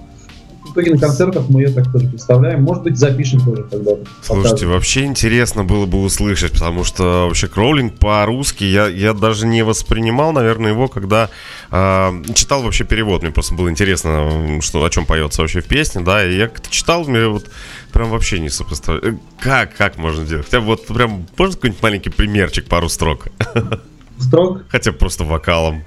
[0.79, 2.63] Итоге на концертах мы ее так тоже представляем.
[2.63, 4.05] Может быть, запишем тоже когда-то.
[4.21, 4.69] Слушайте, покажем.
[4.69, 10.31] вообще интересно было бы услышать, потому что вообще кроулинг по-русски я, я даже не воспринимал,
[10.31, 11.29] наверное, его, когда
[11.71, 13.23] э, читал вообще перевод.
[13.23, 16.69] Мне просто было интересно, что, о чем поется вообще в песне, да, и я как-то
[16.71, 17.49] читал, мне вот
[17.91, 19.15] прям вообще не сопоставляю.
[19.15, 20.45] Э, как, как можно делать?
[20.45, 23.27] Хотя вот прям, можно какой-нибудь маленький примерчик, пару строк?
[24.17, 24.63] Строк?
[24.69, 25.83] Хотя просто вокалом.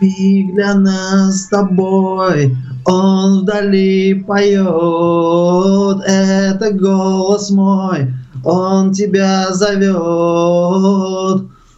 [0.00, 9.92] И для нас с тобой он вдали поет, это голос мой, он тебя зовет.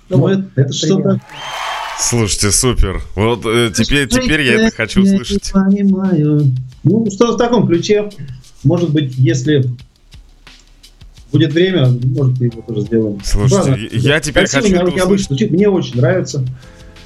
[0.08, 1.20] Ну, это, это что-то...
[1.98, 3.02] Слушайте, супер.
[3.14, 5.52] Вот э, теперь, теперь я это хочу услышать.
[5.52, 6.52] Понимаю.
[6.82, 8.10] Ну, что в таком ключе.
[8.64, 9.70] Может быть, если
[11.32, 13.20] будет время, может, его тоже сделаем.
[13.24, 13.88] Слушайте, Правильно?
[13.92, 15.36] я теперь Красивый хочу это обычно.
[15.50, 16.44] Мне очень нравится.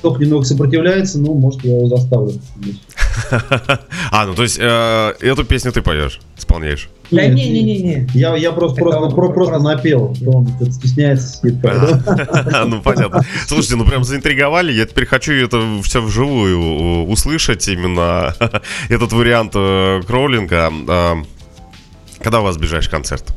[0.03, 2.33] Только немного сопротивляется, ну, может, я его заставлю.
[4.11, 6.91] А, ну то есть э, эту песню ты поешь, исполняешь?
[7.11, 8.09] Да не, не, не, не.
[8.15, 10.15] Я, я просто, просто, про, просто напел.
[10.27, 11.57] Он стесняется сидит.
[12.67, 13.23] Ну понятно.
[13.47, 14.73] Слушайте, ну прям заинтриговали.
[14.73, 18.35] Я теперь хочу это все вживую услышать именно
[18.89, 20.71] этот вариант э, кроулинга.
[22.19, 23.35] Когда у вас ближайший концерт?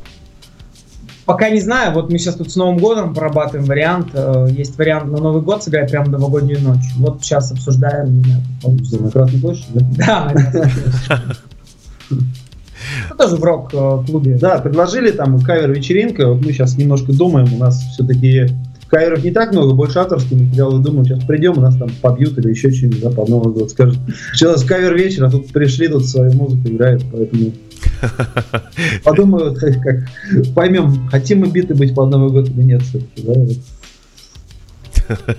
[1.30, 4.08] Пока не знаю, вот мы сейчас тут с Новым годом прорабатываем вариант.
[4.15, 6.82] Э, есть вариант на Новый год сыграть прямо новогоднюю ночь.
[6.96, 9.04] Вот сейчас обсуждаем, не знаю, как получится.
[9.04, 10.34] На Красной площади, да?
[12.10, 14.39] Ну, тоже в рок-клубе.
[14.42, 16.30] Да, предложили там кавер-вечеринка.
[16.30, 18.48] Вот мы сейчас немножко думаем, у нас все-таки
[18.88, 20.82] каверов не так много, больше авторских материалов.
[20.82, 24.00] Думаю, сейчас придем, у нас там побьют или еще что-нибудь, да, под Новый год скажут.
[24.34, 27.52] Сейчас кавер вечер, а тут пришли, тут свою музыку играют, поэтому
[29.04, 30.08] Подумаю, как
[30.54, 33.34] поймем, хотим мы биты быть под Новый год или нет все-таки, да?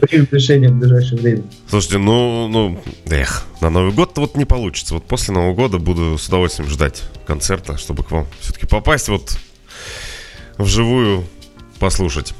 [0.00, 1.42] Примем решение в ближайшее время.
[1.68, 4.94] Слушайте, ну, ну, эх, на Новый год вот не получится.
[4.94, 9.38] Вот после Нового года буду с удовольствием ждать концерта, чтобы к вам все-таки попасть вот
[10.58, 11.24] вживую
[11.78, 12.34] послушать.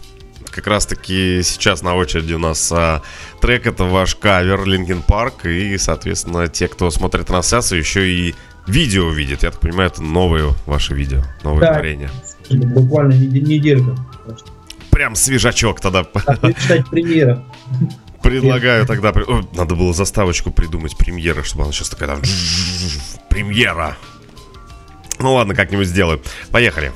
[0.50, 3.02] Как раз таки сейчас на очереди у нас а,
[3.40, 8.34] трек это ваш кавер Линкен Парк и, соответственно, те, кто смотрит трансляцию, еще и
[8.66, 9.42] видео увидит.
[9.42, 11.74] Я так понимаю, это новое ваше видео, новое да.
[11.74, 12.10] творение.
[12.50, 13.96] Буквально неделька.
[14.90, 16.04] Прям свежачок тогда.
[16.04, 17.44] Читать премьера.
[18.22, 19.10] Предлагаю тогда...
[19.10, 22.22] О, надо было заставочку придумать премьера, чтобы она сейчас такая там...
[23.30, 23.96] Премьера.
[25.18, 26.20] Ну ладно, как-нибудь сделаю.
[26.50, 26.92] Поехали.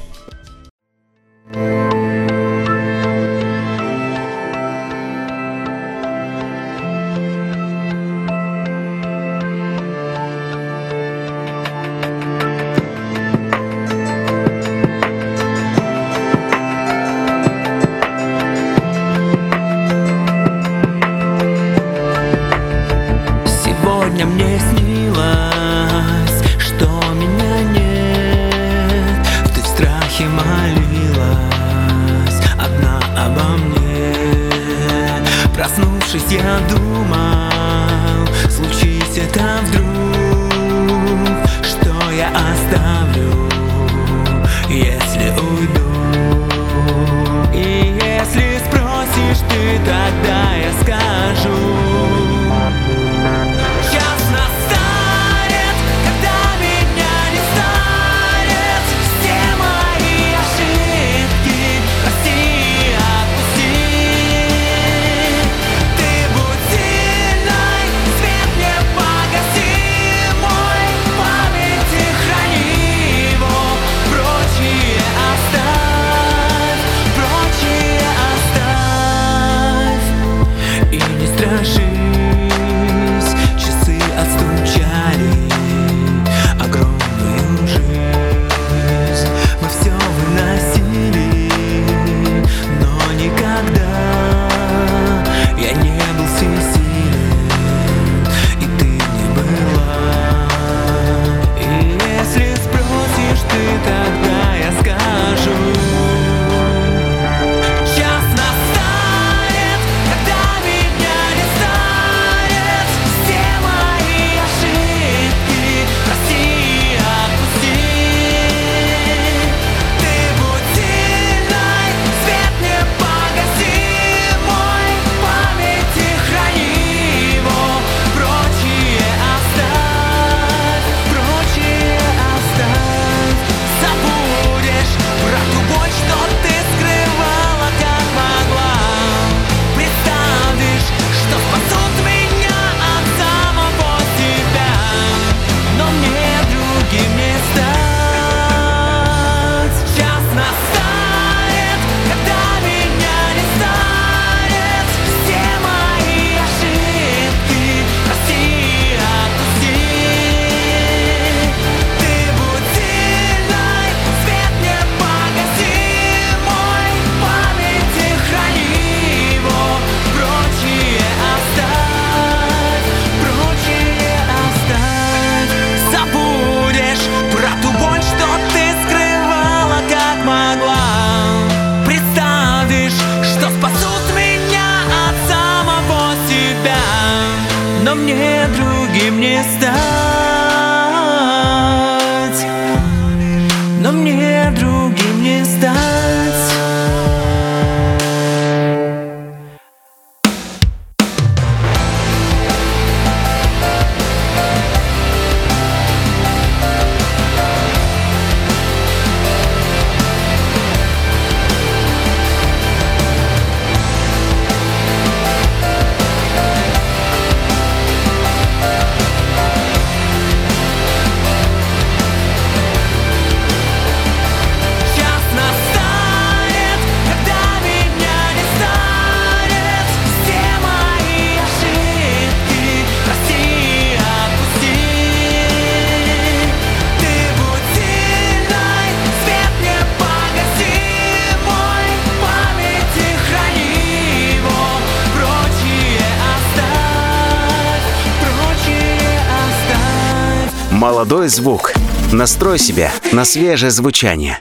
[251.15, 251.73] Молодой звук.
[252.13, 254.41] Настрой себя на свежее звучание.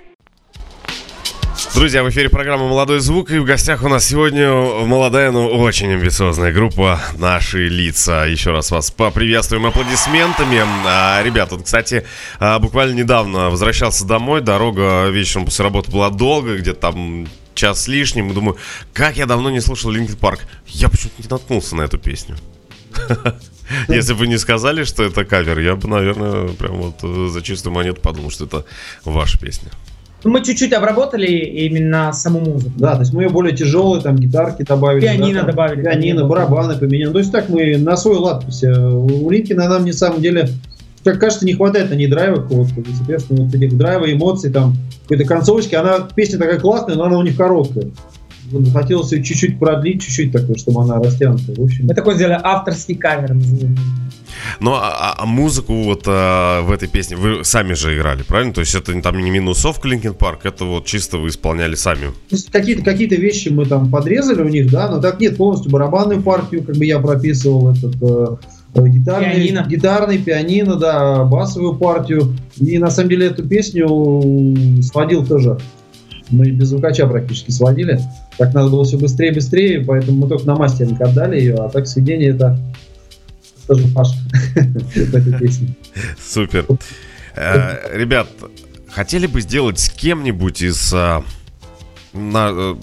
[1.75, 5.93] Друзья, в эфире программа «Молодой звук» и в гостях у нас сегодня молодая, но очень
[5.93, 8.25] амбициозная группа «Наши лица».
[8.25, 10.63] Еще раз вас поприветствуем аплодисментами.
[10.87, 12.07] А, ребят, вот, кстати,
[12.39, 17.87] а, буквально недавно возвращался домой, дорога вечером после работы была долго, где-то там час с
[17.87, 18.57] лишним, и думаю,
[18.93, 20.39] как я давно не слушал Linkin Park.
[20.65, 22.35] Я почему-то не наткнулся на эту песню.
[23.87, 27.73] Если бы не сказали, что это кавер, я бы, наверное, прям вот э, за чистую
[27.73, 28.65] монету подумал, что это
[29.05, 29.69] ваша песня.
[30.23, 32.71] Мы чуть-чуть обработали именно саму музыку.
[32.77, 35.01] Да, то есть мы ее более тяжелые, там гитарки добавили.
[35.01, 35.81] Пианино да, добавили.
[35.81, 37.11] Пианино, барабаны поменяли.
[37.11, 38.45] То есть так мы на свой лад.
[38.49, 38.71] Все.
[38.71, 40.47] У Линкина нам, на самом деле,
[41.03, 45.25] как кажется, не хватает на ней драйва какого-то, соответственно, вот этих драйва, эмоций, там, какой-то
[45.25, 45.75] концовочки.
[45.75, 47.87] Она, песня такая классная, но она у них короткая.
[48.73, 51.53] Хотелось ее чуть-чуть продлить, чуть-чуть такой, чтобы она растянута.
[51.55, 51.87] В общем.
[51.87, 53.35] Мы такой сделали авторский кавер.
[54.59, 58.53] Ну, а, а, а музыку вот а, в этой песне вы сами же играли, правильно?
[58.53, 62.11] То есть это там не минусовка Линкен Парк, это вот чисто вы исполняли сами.
[62.51, 66.63] Какие-то какие вещи мы там подрезали у них, да, но так нет, полностью барабанную партию,
[66.63, 68.37] как бы я прописывал этот э,
[68.75, 69.65] э гитарный, пианино.
[69.67, 72.35] гитарный, пианино, да, басовую партию.
[72.59, 75.57] И на самом деле эту песню сводил тоже.
[76.29, 77.99] Мы без звукача практически сводили.
[78.37, 81.69] Так надо было все быстрее и быстрее, поэтому мы только на мастеринг отдали ее, а
[81.69, 82.59] так сведение это
[83.67, 84.15] тоже Паша
[84.55, 85.75] в этой песне.
[86.19, 86.65] Супер.
[87.35, 88.27] Э, ребят,
[88.89, 91.23] хотели бы сделать с кем-нибудь из а,
[92.13, 92.75] на, э,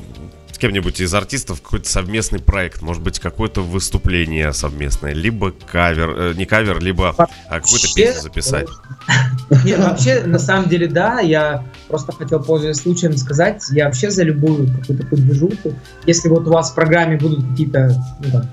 [0.61, 6.45] кем-нибудь из артистов какой-то совместный проект, может быть, какое-то выступление совместное, либо кавер, э, не
[6.45, 7.27] кавер, либо а,
[7.61, 8.69] какую-то песню записать.
[9.65, 14.23] Нет, вообще, на самом деле, да, я просто хотел, пользуясь случаем, сказать, я вообще за
[14.23, 15.75] любую какую-то подвижуху.
[16.07, 18.51] Если вот у вас в программе будут какие-то ну, там,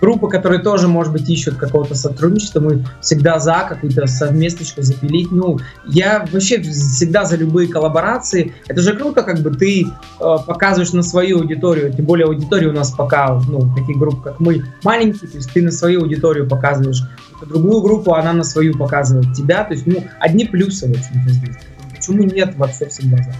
[0.00, 5.30] группы, которые тоже, может быть, ищут какого-то сотрудничества, мы всегда за какую-то совместочку запилить.
[5.30, 8.54] Ну, я вообще всегда за любые коллаборации.
[8.66, 12.72] Это же круто, как бы ты э, показываешь на свою аудиторию, тем более аудитория у
[12.72, 17.02] нас пока, ну, таких групп, как мы, маленькие, то есть ты на свою аудиторию показываешь
[17.46, 21.56] другую группу, она на свою показывает тебя, то есть, ну, одни плюсы, в общем-то, здесь.
[21.94, 23.34] Почему нет, вообще всегда за.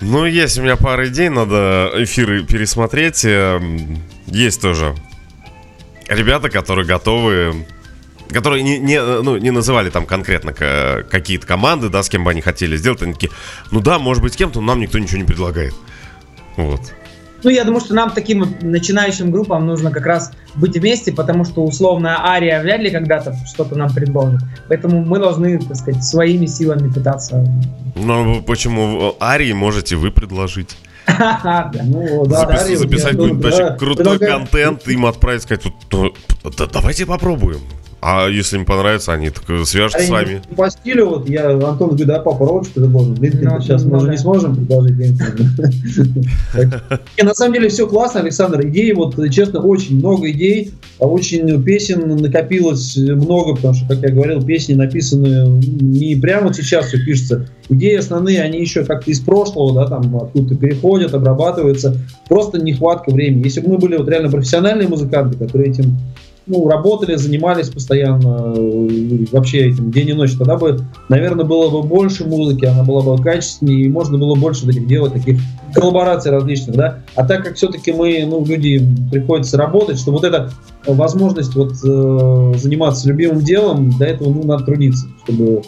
[0.00, 3.24] Ну, есть у меня пара идей, надо эфиры пересмотреть.
[3.24, 4.94] Эм, есть тоже
[6.10, 7.66] ребята, которые готовы
[8.32, 12.40] которые не, не, ну, не называли там конкретно какие-то команды, да, с кем бы они
[12.40, 13.32] хотели сделать, они такие,
[13.72, 15.74] ну да, может быть, с кем-то, но нам никто ничего не предлагает.
[16.56, 16.80] Вот.
[17.42, 21.44] Ну, я думаю, что нам, таким вот начинающим группам, нужно как раз быть вместе, потому
[21.44, 24.42] что условная Ария вряд ли когда-то что-то нам предложит.
[24.68, 27.44] Поэтому мы должны, так сказать, своими силами пытаться.
[27.96, 30.76] Ну, почему Арии можете вы предложить?
[31.82, 32.46] Ну, да,
[32.76, 35.64] записать какой-нибудь крутой контент, им отправить, сказать,
[36.72, 37.60] давайте попробуем.
[38.02, 40.40] А если им понравится, они так свяжутся с вами.
[40.56, 43.16] По стилю, вот я, Антон говорит, да, попробуй, что предложим.
[43.20, 44.96] Ну, сейчас ну, мы уже не сможем предложить.
[47.22, 48.66] На самом деле все классно, Александр.
[48.66, 50.72] Идеи, вот честно, очень много идей.
[50.98, 56.86] А очень песен накопилось много, потому что, как я говорил, песни написаны не прямо сейчас
[56.86, 57.48] все пишется.
[57.68, 61.96] Идеи основные, они еще как-то из прошлого, да, там откуда-то переходят, обрабатываются.
[62.28, 63.44] Просто нехватка времени.
[63.44, 65.98] Если бы мы были вот реально профессиональные музыканты, которые этим
[66.50, 71.86] ну, работали, занимались постоянно э, вообще этим день и ночь, тогда бы, наверное, было бы
[71.86, 75.40] больше музыки, она была бы качественнее, и можно было больше таких делать, таких
[75.74, 76.98] коллабораций различных, да.
[77.14, 80.52] А так как все-таки мы, ну, люди приходится работать, что вот эта
[80.86, 85.62] возможность вот э, заниматься любимым делом, для этого, ну, надо трудиться, чтобы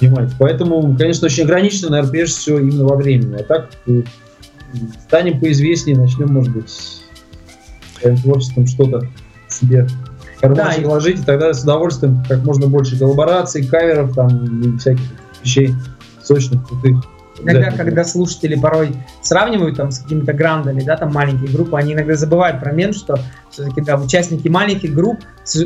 [0.00, 0.30] понимать.
[0.38, 3.34] Поэтому, конечно, очень ограничено, наверное, прежде всего именно во времени.
[3.34, 4.02] А так э,
[5.06, 6.70] станем поизвестнее, начнем, может быть,
[8.00, 9.08] своим творчеством что-то
[9.54, 9.86] себе
[10.40, 14.28] кармашек да, ложить, и тогда с удовольствием как можно больше коллабораций, каверов там
[14.60, 15.04] и всяких
[15.42, 15.74] вещей
[16.22, 17.04] сочных, крутых.
[17.40, 22.14] Иногда, когда слушатели порой сравнивают там с какими-то грандами, да, там маленькие группы, они иногда
[22.14, 23.18] забывают про мен, что
[23.50, 25.18] все-таки да, участники маленьких групп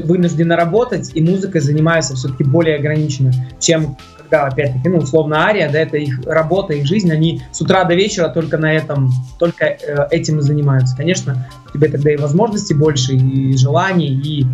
[0.05, 3.97] вынуждены работать и музыкой занимаются все-таки более ограниченно, чем
[4.29, 7.95] когда, опять-таки, ну, условно, Ария, да, это их работа, их жизнь, они с утра до
[7.95, 10.97] вечера только на этом, только э, этим и занимаются.
[10.97, 14.47] Конечно, у тебя тогда и возможностей больше, и желаний, и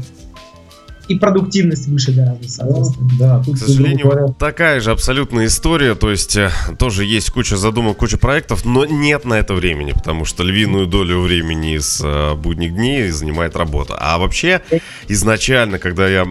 [1.07, 3.11] и продуктивность выше гораздо, соответственно.
[3.19, 4.29] Да, тут, К сожалению, говоря...
[4.39, 9.27] такая же абсолютная история, то есть э, тоже есть куча задумок, куча проектов, но нет
[9.27, 13.97] на это времени, потому что львиную долю времени из э, будних дней занимает работа.
[13.99, 14.63] А вообще,
[15.09, 16.27] изначально, когда я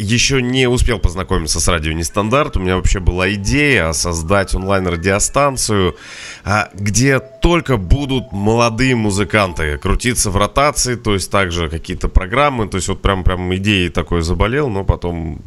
[0.00, 2.56] еще не успел познакомиться с радио Нестандарт.
[2.56, 5.96] У меня вообще была идея создать онлайн-радиостанцию,
[6.44, 12.66] а, где только будут молодые музыканты крутиться в ротации, то есть также какие-то программы.
[12.66, 15.40] То есть вот прям, прям идеей такой заболел, но потом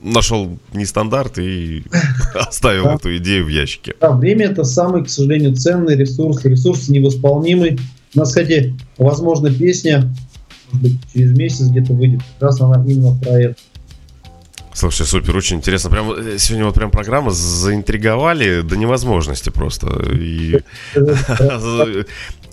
[0.00, 1.82] нашел нестандарт и
[2.34, 2.94] оставил да.
[2.94, 3.94] эту идею в ящике.
[4.00, 7.78] Да, время это самый, к сожалению, ценный ресурс, ресурс невосполнимый.
[8.14, 10.08] У нас, кстати, возможно, песня
[10.72, 12.20] может быть, через месяц где-то выйдет.
[12.38, 13.56] Как раз она именно про это.
[14.72, 15.90] Слушай, супер, очень интересно.
[15.90, 19.88] Прям э, сегодня вот прям программа заинтриговали до невозможности просто.
[20.12, 20.60] И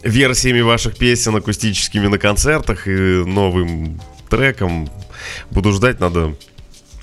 [0.03, 3.99] версиями ваших песен акустическими на концертах и новым
[4.29, 4.89] треком.
[5.51, 6.35] Буду ждать, надо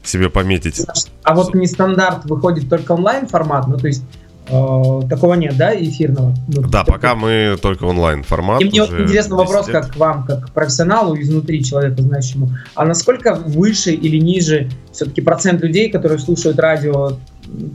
[0.02, 0.84] себе пометить.
[1.22, 4.02] А вот нестандарт выходит только онлайн формат, ну то есть
[4.47, 6.34] такого нет, да, эфирного?
[6.49, 6.95] Ну, да, такой.
[6.95, 8.61] пока мы только онлайн формат.
[8.61, 9.76] И мне интересный вопрос, лет.
[9.76, 12.51] как к вам, как к профессионалу изнутри человека, знающему.
[12.74, 17.12] А насколько выше или ниже все-таки процент людей, которые слушают радио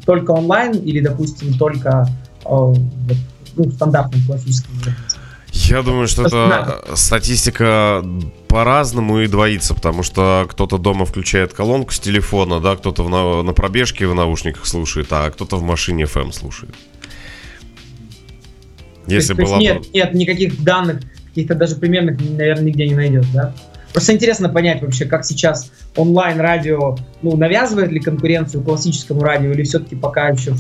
[0.05, 2.07] только онлайн или, допустим, только
[2.45, 5.05] э, ну, стандартным классическим вариантом?
[5.51, 8.03] Я думаю, что это статистика
[8.47, 13.53] по-разному и двоится, потому что кто-то дома включает колонку с телефона, да, кто-то на, на
[13.53, 16.75] пробежке в наушниках слушает, а кто-то в машине FM слушает.
[19.07, 19.61] Если то есть, была...
[19.61, 23.53] нет, нет никаких данных, каких-то даже примерных, наверное, нигде не найдет, да?
[23.93, 29.95] Просто интересно понять вообще, как сейчас онлайн-радио, ну, навязывает ли конкуренцию классическому радио или все-таки
[29.95, 30.53] пока еще...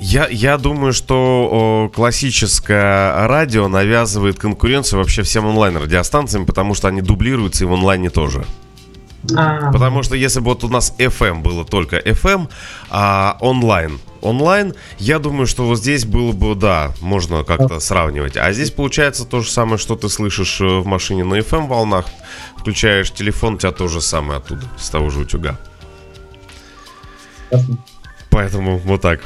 [0.00, 7.02] Я, я думаю, что о, классическое радио навязывает конкуренцию вообще всем онлайн-радиостанциям, потому что они
[7.02, 8.44] дублируются и в онлайне тоже.
[9.36, 9.70] А.
[9.70, 12.48] Потому что если бы вот у нас FM было только FM,
[12.88, 18.36] а онлайн онлайн, я думаю, что вот здесь было бы, да, можно как-то сравнивать.
[18.36, 22.06] А здесь получается то же самое, что ты слышишь э, в машине на FM волнах,
[22.56, 25.58] включаешь телефон, у тебя то же самое оттуда, с того же утюга.
[28.30, 29.20] Поэтому вот так.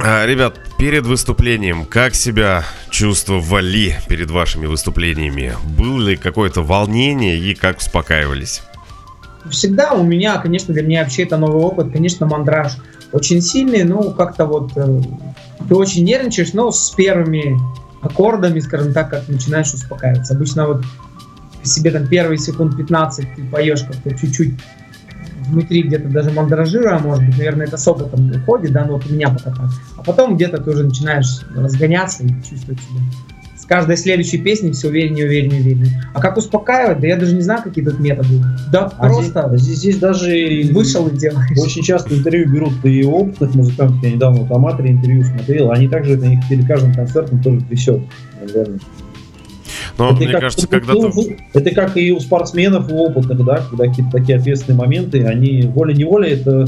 [0.00, 5.54] А, ребят, перед выступлением, как себя чувствовали перед вашими выступлениями?
[5.64, 8.62] Было ли какое-то волнение и как успокаивались?
[9.50, 12.72] Всегда у меня, конечно, для меня вообще это новый опыт, конечно, мандраж
[13.12, 15.02] очень сильный, ну, как-то вот э,
[15.68, 17.58] ты очень нервничаешь, но с первыми
[18.02, 20.34] аккордами, скажем так, как начинаешь успокаиваться.
[20.34, 20.84] Обычно вот
[21.62, 24.54] себе там первые секунд 15 ты поешь как-то чуть-чуть
[25.48, 29.12] внутри где-то даже мандражируя, может быть, наверное, это с опытом уходит, да, но вот у
[29.12, 29.70] меня пока так.
[29.96, 33.00] А потом где-то ты уже начинаешь разгоняться и чувствовать себя
[33.68, 36.02] каждой следующей песни все увереннее, увереннее, увереннее.
[36.14, 37.00] А как успокаивать?
[37.00, 38.40] Да я даже не знаю, какие тут методы.
[38.72, 41.46] Да, а просто здесь, здесь, даже вышел и делаешь.
[41.58, 44.02] Очень часто интервью берут и опытных музыкантов.
[44.02, 45.70] Я недавно вот Аматори интервью смотрел.
[45.70, 48.00] Они также на них перед каждым концертом тоже трясет.
[48.40, 48.80] Наверное.
[49.98, 50.94] Но это мне как, кажется, когда
[51.54, 56.34] Это как и у спортсменов, у опытных, да, когда какие-то такие ответственные моменты, они волей-неволей,
[56.34, 56.66] это,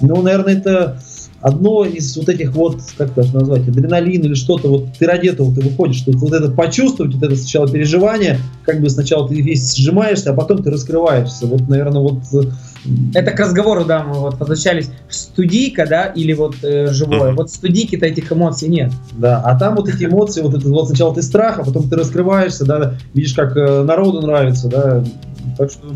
[0.00, 0.98] ну, наверное, это
[1.40, 5.54] одно из вот этих вот, как даже назвать, адреналин или что-то, вот ты ради этого
[5.54, 9.74] ты выходишь, чтобы вот это почувствовать, вот это сначала переживание, как бы сначала ты весь
[9.74, 11.46] сжимаешься, а потом ты раскрываешься.
[11.46, 12.22] Вот, наверное, вот...
[12.32, 12.50] Э,
[13.14, 14.90] это к разговору, да, мы вот возвращались.
[15.08, 17.32] Студийка, да, или вот э, живое.
[17.32, 18.92] Вот студийки-то этих эмоций нет.
[19.12, 21.96] Да, а там вот эти эмоции, вот это вот сначала ты страх, а потом ты
[21.96, 25.04] раскрываешься, да, видишь, как э, народу нравится, да,
[25.58, 25.88] так что...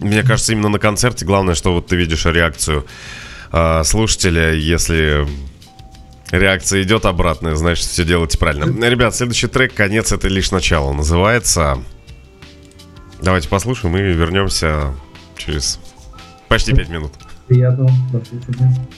[0.00, 2.84] Мне кажется, именно на концерте главное, что вот ты видишь реакцию
[3.52, 5.26] э, слушателя, если
[6.30, 8.86] реакция идет обратная, значит, все делаете правильно.
[8.86, 11.82] Ребят, следующий трек «Конец»— это лишь начало называется.
[13.20, 14.94] Давайте послушаем и вернемся
[15.36, 15.80] через
[16.48, 17.12] почти пять минут.
[17.46, 18.88] Приятного прослушивания.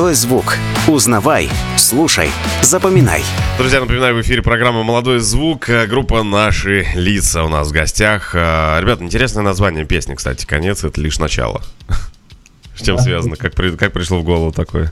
[0.00, 0.56] Молодой звук.
[0.88, 2.30] Узнавай, слушай,
[2.62, 3.20] запоминай.
[3.58, 5.68] Друзья, напоминаю, в эфире программа «Молодой звук».
[5.68, 8.34] Э, группа «Наши лица» у нас в гостях.
[8.34, 10.46] Э, ребята, интересное название песни, кстати.
[10.46, 11.60] Конец— это лишь начало.
[12.78, 13.36] С чем связано?
[13.36, 14.90] Как, при, как пришло в голову такое?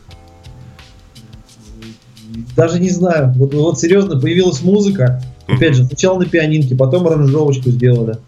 [2.54, 3.32] Даже не знаю.
[3.36, 5.22] Вот, вот серьезно, появилась музыка.
[5.46, 8.18] Опять же, сначала на пианинке, потом аранжировочку сделали.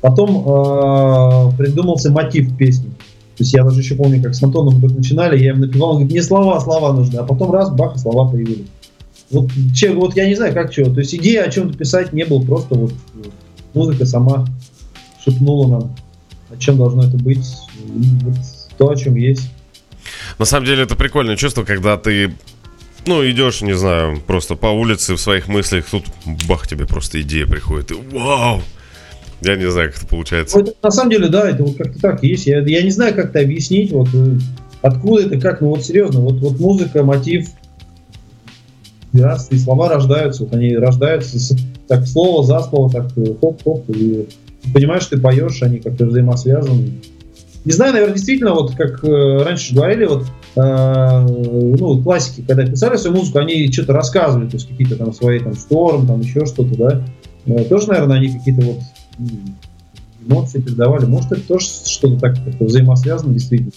[0.00, 2.92] Потом э, придумался мотив песни.
[3.38, 5.90] То есть я даже еще помню, как с Антоном мы только начинали, я им напевал,
[5.90, 8.66] он говорит, мне слова, слова нужны, а потом раз, бах, и слова появились.
[9.30, 10.92] Вот, че, вот я не знаю, как чего.
[10.92, 13.32] То есть идея о чем-то писать не было, просто вот, вот
[13.74, 14.44] музыка сама
[15.24, 15.96] шепнула нам,
[16.50, 17.46] о чем должно это быть,
[18.22, 18.34] вот
[18.76, 19.48] то, о чем есть.
[20.40, 22.34] На самом деле это прикольное чувство, когда ты
[23.06, 26.06] ну, идешь, не знаю, просто по улице в своих мыслях, тут
[26.48, 28.62] бах, тебе просто идея приходит, и вау,
[29.40, 30.58] я не знаю, как это получается.
[30.58, 32.46] Ну, на самом деле, да, это вот как-то так есть.
[32.46, 34.38] Я, я не знаю, как это объяснить, вот э,
[34.82, 37.48] откуда это, как, ну вот серьезно, вот, вот музыка, мотив,
[39.12, 44.28] и слова рождаются, вот они рождаются с, так слово за слово, так э, хоп-хоп, и
[44.72, 46.92] понимаешь, ты поешь, они как-то взаимосвязаны.
[47.64, 50.26] Не знаю, наверное, действительно, вот как э, раньше говорили, вот
[50.56, 51.26] э,
[51.78, 55.54] ну, классики, когда писали свою музыку, они что-то рассказывали, то есть какие-то там свои там
[55.54, 57.04] шторм, там еще что-то, да.
[57.46, 58.78] Э, тоже, наверное, они какие-то вот
[60.26, 61.06] эмоции передавали.
[61.06, 63.72] Может, это тоже что-то так как взаимосвязано действительно.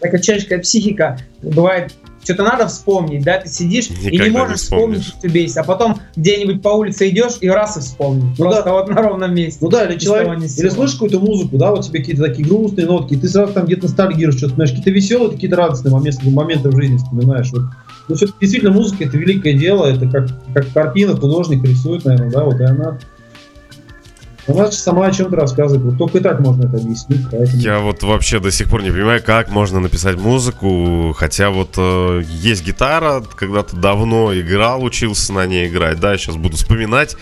[0.00, 1.92] Такая человеческая психика бывает
[2.24, 5.56] что-то надо вспомнить, да, ты сидишь Никогда и не можешь не вспомнить, что тебе есть,
[5.58, 8.24] а потом где-нибудь по улице идешь и раз и вспомнил.
[8.24, 8.72] Ну, Просто да.
[8.72, 9.58] вот на ровном месте.
[9.60, 13.14] Ну да, или человек, или слышишь какую-то музыку, да, вот тебе какие-то такие грустные нотки,
[13.14, 16.76] и ты сразу там где-то ностальгируешь, что-то, знаешь, какие-то веселые, какие-то радостные моменты, моменты в
[16.76, 17.52] жизни вспоминаешь.
[17.52, 17.62] Вот.
[18.08, 22.44] Ну, все-таки действительно музыка это великое дело, это как, как картина, художник рисует, наверное, да,
[22.44, 22.98] вот и она
[24.46, 25.82] она же сама о чем-то рассказывает.
[25.84, 27.26] Вот только и так можно это объяснить.
[27.30, 27.62] Поэтому...
[27.62, 31.14] Я вот вообще до сих пор не понимаю, как можно написать музыку.
[31.16, 35.98] Хотя вот э, есть гитара, когда-то давно играл, учился на ней играть.
[36.00, 37.16] Да, сейчас буду вспоминать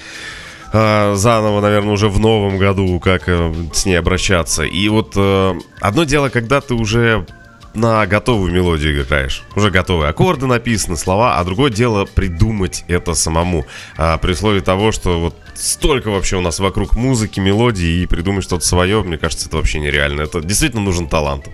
[0.72, 4.64] э, заново, наверное, уже в новом году, как э, с ней обращаться.
[4.64, 7.26] И вот э, одно дело, когда ты уже
[7.74, 9.44] на готовую мелодию играешь.
[9.56, 13.66] Уже готовые аккорды написаны, слова, а другое дело придумать это самому.
[13.96, 18.44] А, при условии того, что вот столько вообще у нас вокруг музыки, мелодии, и придумать
[18.44, 20.22] что-то свое, мне кажется, это вообще нереально.
[20.22, 21.48] Это действительно нужен талант.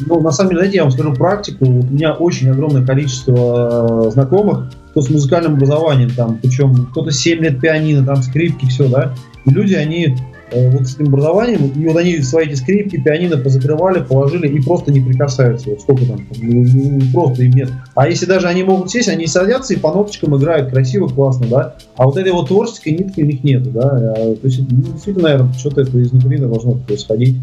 [0.00, 1.66] Ну, на самом деле, знаете, я вам скажу практику.
[1.66, 7.40] У меня очень огромное количество э, знакомых, кто с музыкальным образованием, там, причем кто-то 7
[7.40, 9.14] лет пианино, там, скрипки, все, да.
[9.44, 10.16] И люди, они
[10.54, 14.92] вот с этим образованием, и вот они свои эти скрипки, пианино позакрывали, положили и просто
[14.92, 15.70] не прикасаются.
[15.70, 17.70] Вот сколько там, ну, ну, просто им нет.
[17.94, 21.76] А если даже они могут сесть, они садятся и по ноточкам играют красиво, классно, да.
[21.96, 24.14] А вот этой вот творческой нитки у них нету, да.
[24.16, 27.36] А, то есть, ну, действительно, наверное, что-то это изнутри должно происходить.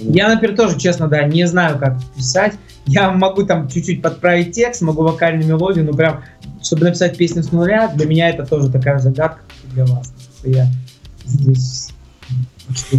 [0.00, 2.54] Я, например, тоже, честно, да, не знаю, как писать.
[2.86, 6.22] Я могу там чуть-чуть подправить текст, могу вокальную мелодию, но прям,
[6.62, 9.40] чтобы написать песню с нуля, для меня это тоже такая загадка,
[9.74, 10.12] для вас.
[10.44, 10.66] Я
[11.24, 11.91] здесь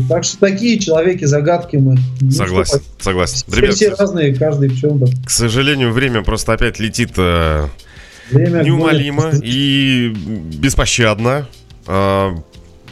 [0.10, 1.98] так что такие человеки загадки мы.
[2.32, 3.44] Согласен, ну, согласен.
[3.48, 5.08] Все, Ребят, все разные, каждый в чем-то.
[5.26, 7.68] К сожалению, время просто опять летит э,
[8.32, 9.42] время неумолимо будет...
[9.44, 10.14] и
[10.58, 11.48] беспощадно.
[11.88, 12.36] Э,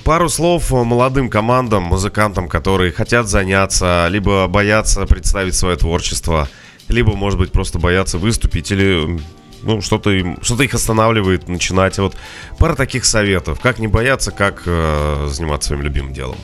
[0.03, 6.49] пару слов молодым командам, музыкантам, которые хотят заняться, либо боятся представить свое творчество,
[6.88, 9.19] либо, может быть, просто боятся выступить, или
[9.63, 11.97] ну, что-то, им, что-то их останавливает начинать.
[11.99, 12.15] Вот
[12.57, 13.59] пара таких советов.
[13.59, 16.38] Как не бояться, как э, заниматься своим любимым делом.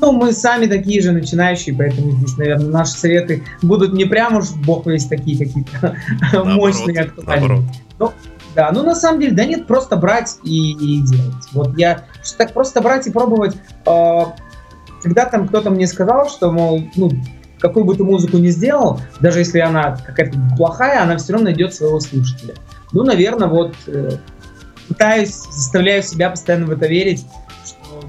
[0.00, 4.50] Ну, мы сами такие же начинающие, поэтому здесь, наверное, наши советы будут не прям уж
[4.50, 5.96] бог весь такие какие-то
[6.44, 7.62] мощные, актуальные.
[7.98, 8.12] Ну,
[8.54, 11.44] да, ну на самом деле, да нет, просто брать и, и делать.
[11.52, 12.04] Вот я
[12.38, 13.56] так просто брать и пробовать.
[13.86, 14.24] Э,
[15.02, 17.10] когда там кто-то мне сказал, что, мол, ну,
[17.58, 21.74] какую бы ты музыку ни сделал, даже если она какая-то плохая, она все равно найдет
[21.74, 22.54] своего слушателя.
[22.92, 24.12] Ну, наверное, вот э,
[24.88, 27.26] пытаюсь, заставляю себя постоянно в это верить,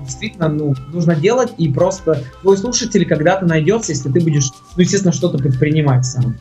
[0.08, 5.14] действительно ну, нужно делать, и просто твой слушатель когда-то найдется, если ты будешь, ну, естественно,
[5.14, 6.36] что-то предпринимать сам.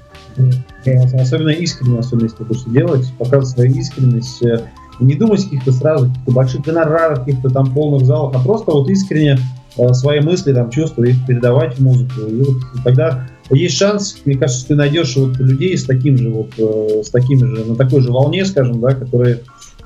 [1.20, 4.66] Особенно искренне, особенно если ты будешь делать, показывать свою искренность, э,
[5.00, 9.38] не думать каких-то сразу каких-то больших гонораров, каких-то там полных залах, а просто вот искренне
[9.78, 12.20] э, свои мысли, там, чувства, их передавать в музыку.
[12.28, 16.52] И вот тогда есть шанс, мне кажется, ты найдешь вот людей с таким же вот,
[16.58, 19.40] э, с такими же, на такой же волне, скажем, да, которые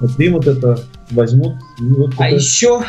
[0.09, 0.79] примут это,
[1.11, 1.55] возьмут.
[1.79, 2.83] вот а еще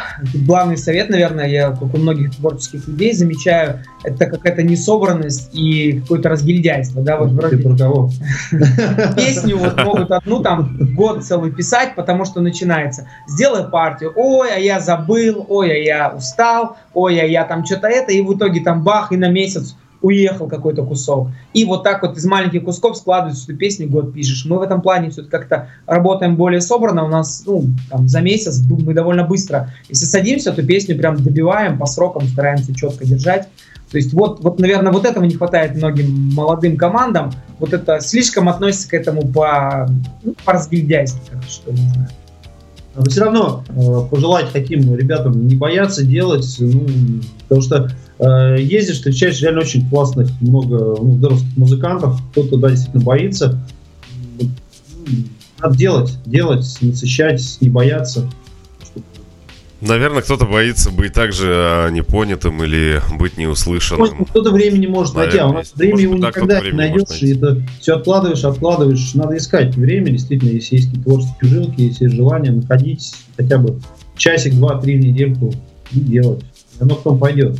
[0.45, 6.29] главный совет, наверное, я, как у многих творческих людей, замечаю, это какая-то несобранность и какое-то
[6.29, 7.01] разгильдяйство.
[7.01, 7.57] Да, вот вроде...
[7.57, 8.11] Ты про кого?
[9.15, 13.07] Песню вот могут одну там год целый писать, потому что начинается.
[13.27, 17.87] Сделай партию, ой, а я забыл, ой, а я устал, ой, а я там что-то
[17.87, 21.29] это, и в итоге там бах, и на месяц уехал какой-то кусок.
[21.53, 24.45] И вот так вот из маленьких кусков складывается, ты песню год пишешь.
[24.45, 27.05] Мы в этом плане все как-то работаем более собрано.
[27.05, 31.77] У нас ну, там, за месяц мы довольно быстро, если садимся, то песню прям добиваем
[31.77, 33.47] по срокам, стараемся четко держать.
[33.91, 37.31] То есть вот, вот, наверное, вот этого не хватает многим молодым командам.
[37.59, 39.89] Вот это слишком относится к этому по,
[40.23, 42.07] ну, по разгильдяйству, что не знаю.
[42.95, 46.85] Но все равно э, пожелать таким ребятам не бояться делать, ну,
[47.43, 47.91] потому что
[48.21, 52.21] ездишь, встречаешь реально очень классных, много ну, здоровских музыкантов.
[52.31, 53.59] Кто-то, да, действительно боится.
[55.59, 58.29] Надо делать, делать, насыщать, не бояться.
[59.81, 64.25] Наверное, кто-то боится быть также а, непонятым или быть неуслышанным.
[64.25, 67.95] Кто-то времени может найти, а у нас время его никогда не найдешь, и это все
[67.95, 69.15] откладываешь, откладываешь.
[69.15, 73.81] Надо искать время, действительно, если есть творческие жилки, если есть желание находить хотя бы
[74.15, 75.51] часик, два, три в недельку
[75.91, 76.43] и делать.
[76.79, 77.57] Оно потом пойдет.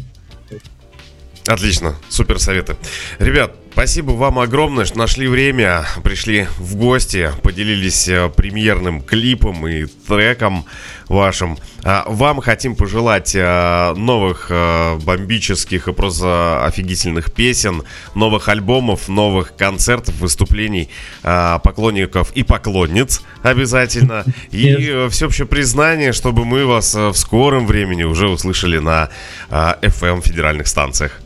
[1.48, 2.78] Отлично, супер советы.
[3.20, 9.86] Ребят, спасибо вам огромное, что нашли время, пришли в гости, поделились э, премьерным клипом и
[9.86, 10.66] треком
[11.08, 11.58] вашим.
[11.84, 19.56] А, вам хотим пожелать э, новых э, бомбических и просто офигительных песен, новых альбомов, новых
[19.56, 20.90] концертов, выступлений
[21.22, 24.26] поклонников и поклонниц обязательно.
[24.52, 29.10] И всеобщее признание, чтобы мы вас в скором времени уже услышали на
[29.50, 31.22] FM федеральных станциях.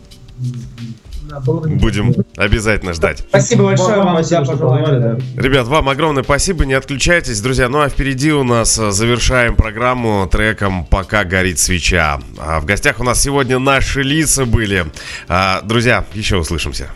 [1.40, 3.20] Будем обязательно ждать.
[3.30, 5.20] Спасибо большое вам, за пожелания.
[5.36, 7.70] Ребят, вам огромное спасибо, не отключайтесь, друзья.
[7.70, 12.20] Ну а впереди у нас э, завершаем программу треком «Пока горит свеча».
[12.40, 14.86] А в гостях у нас сегодня наши лица были.
[15.28, 16.90] А, друзья, еще услышимся.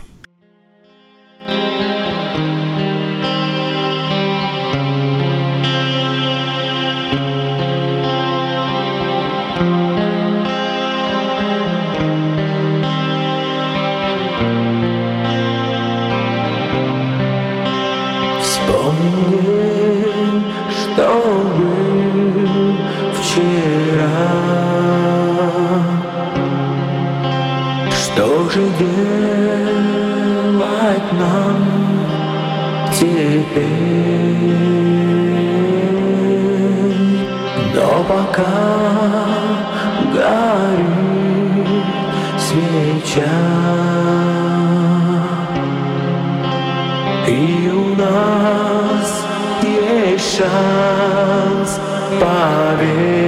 [50.50, 51.80] estás
[52.18, 53.20] para ver.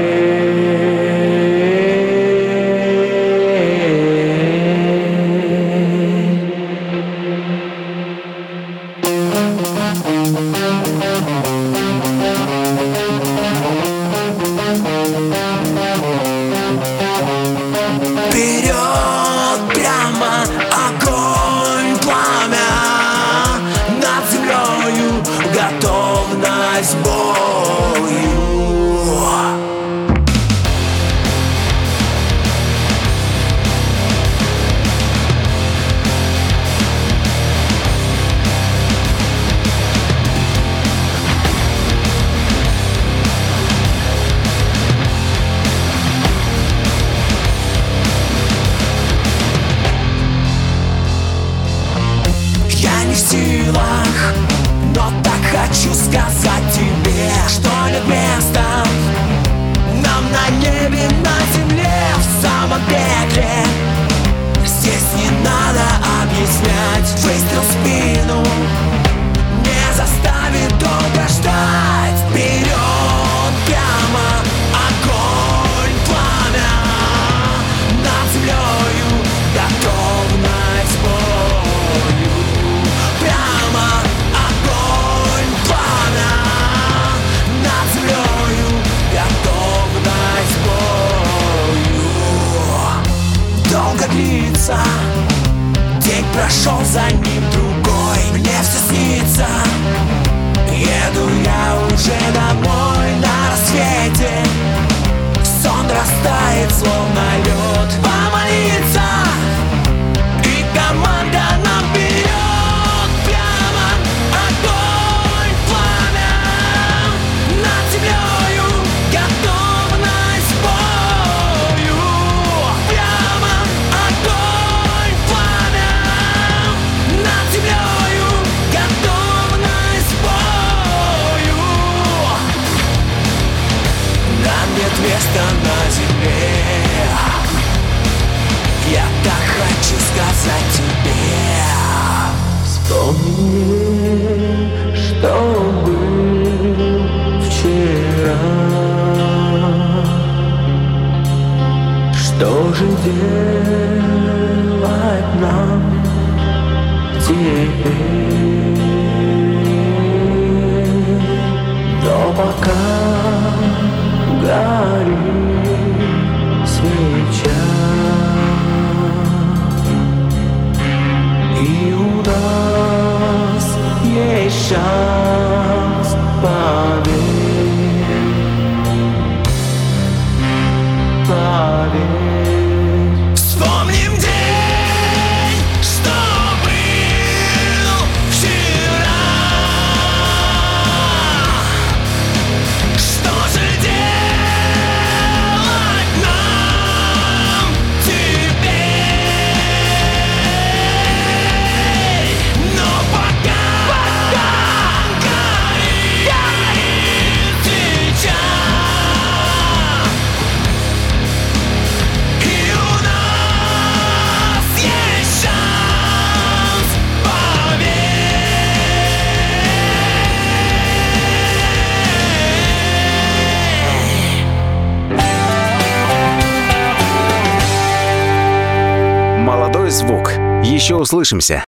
[231.13, 231.61] Услышимся.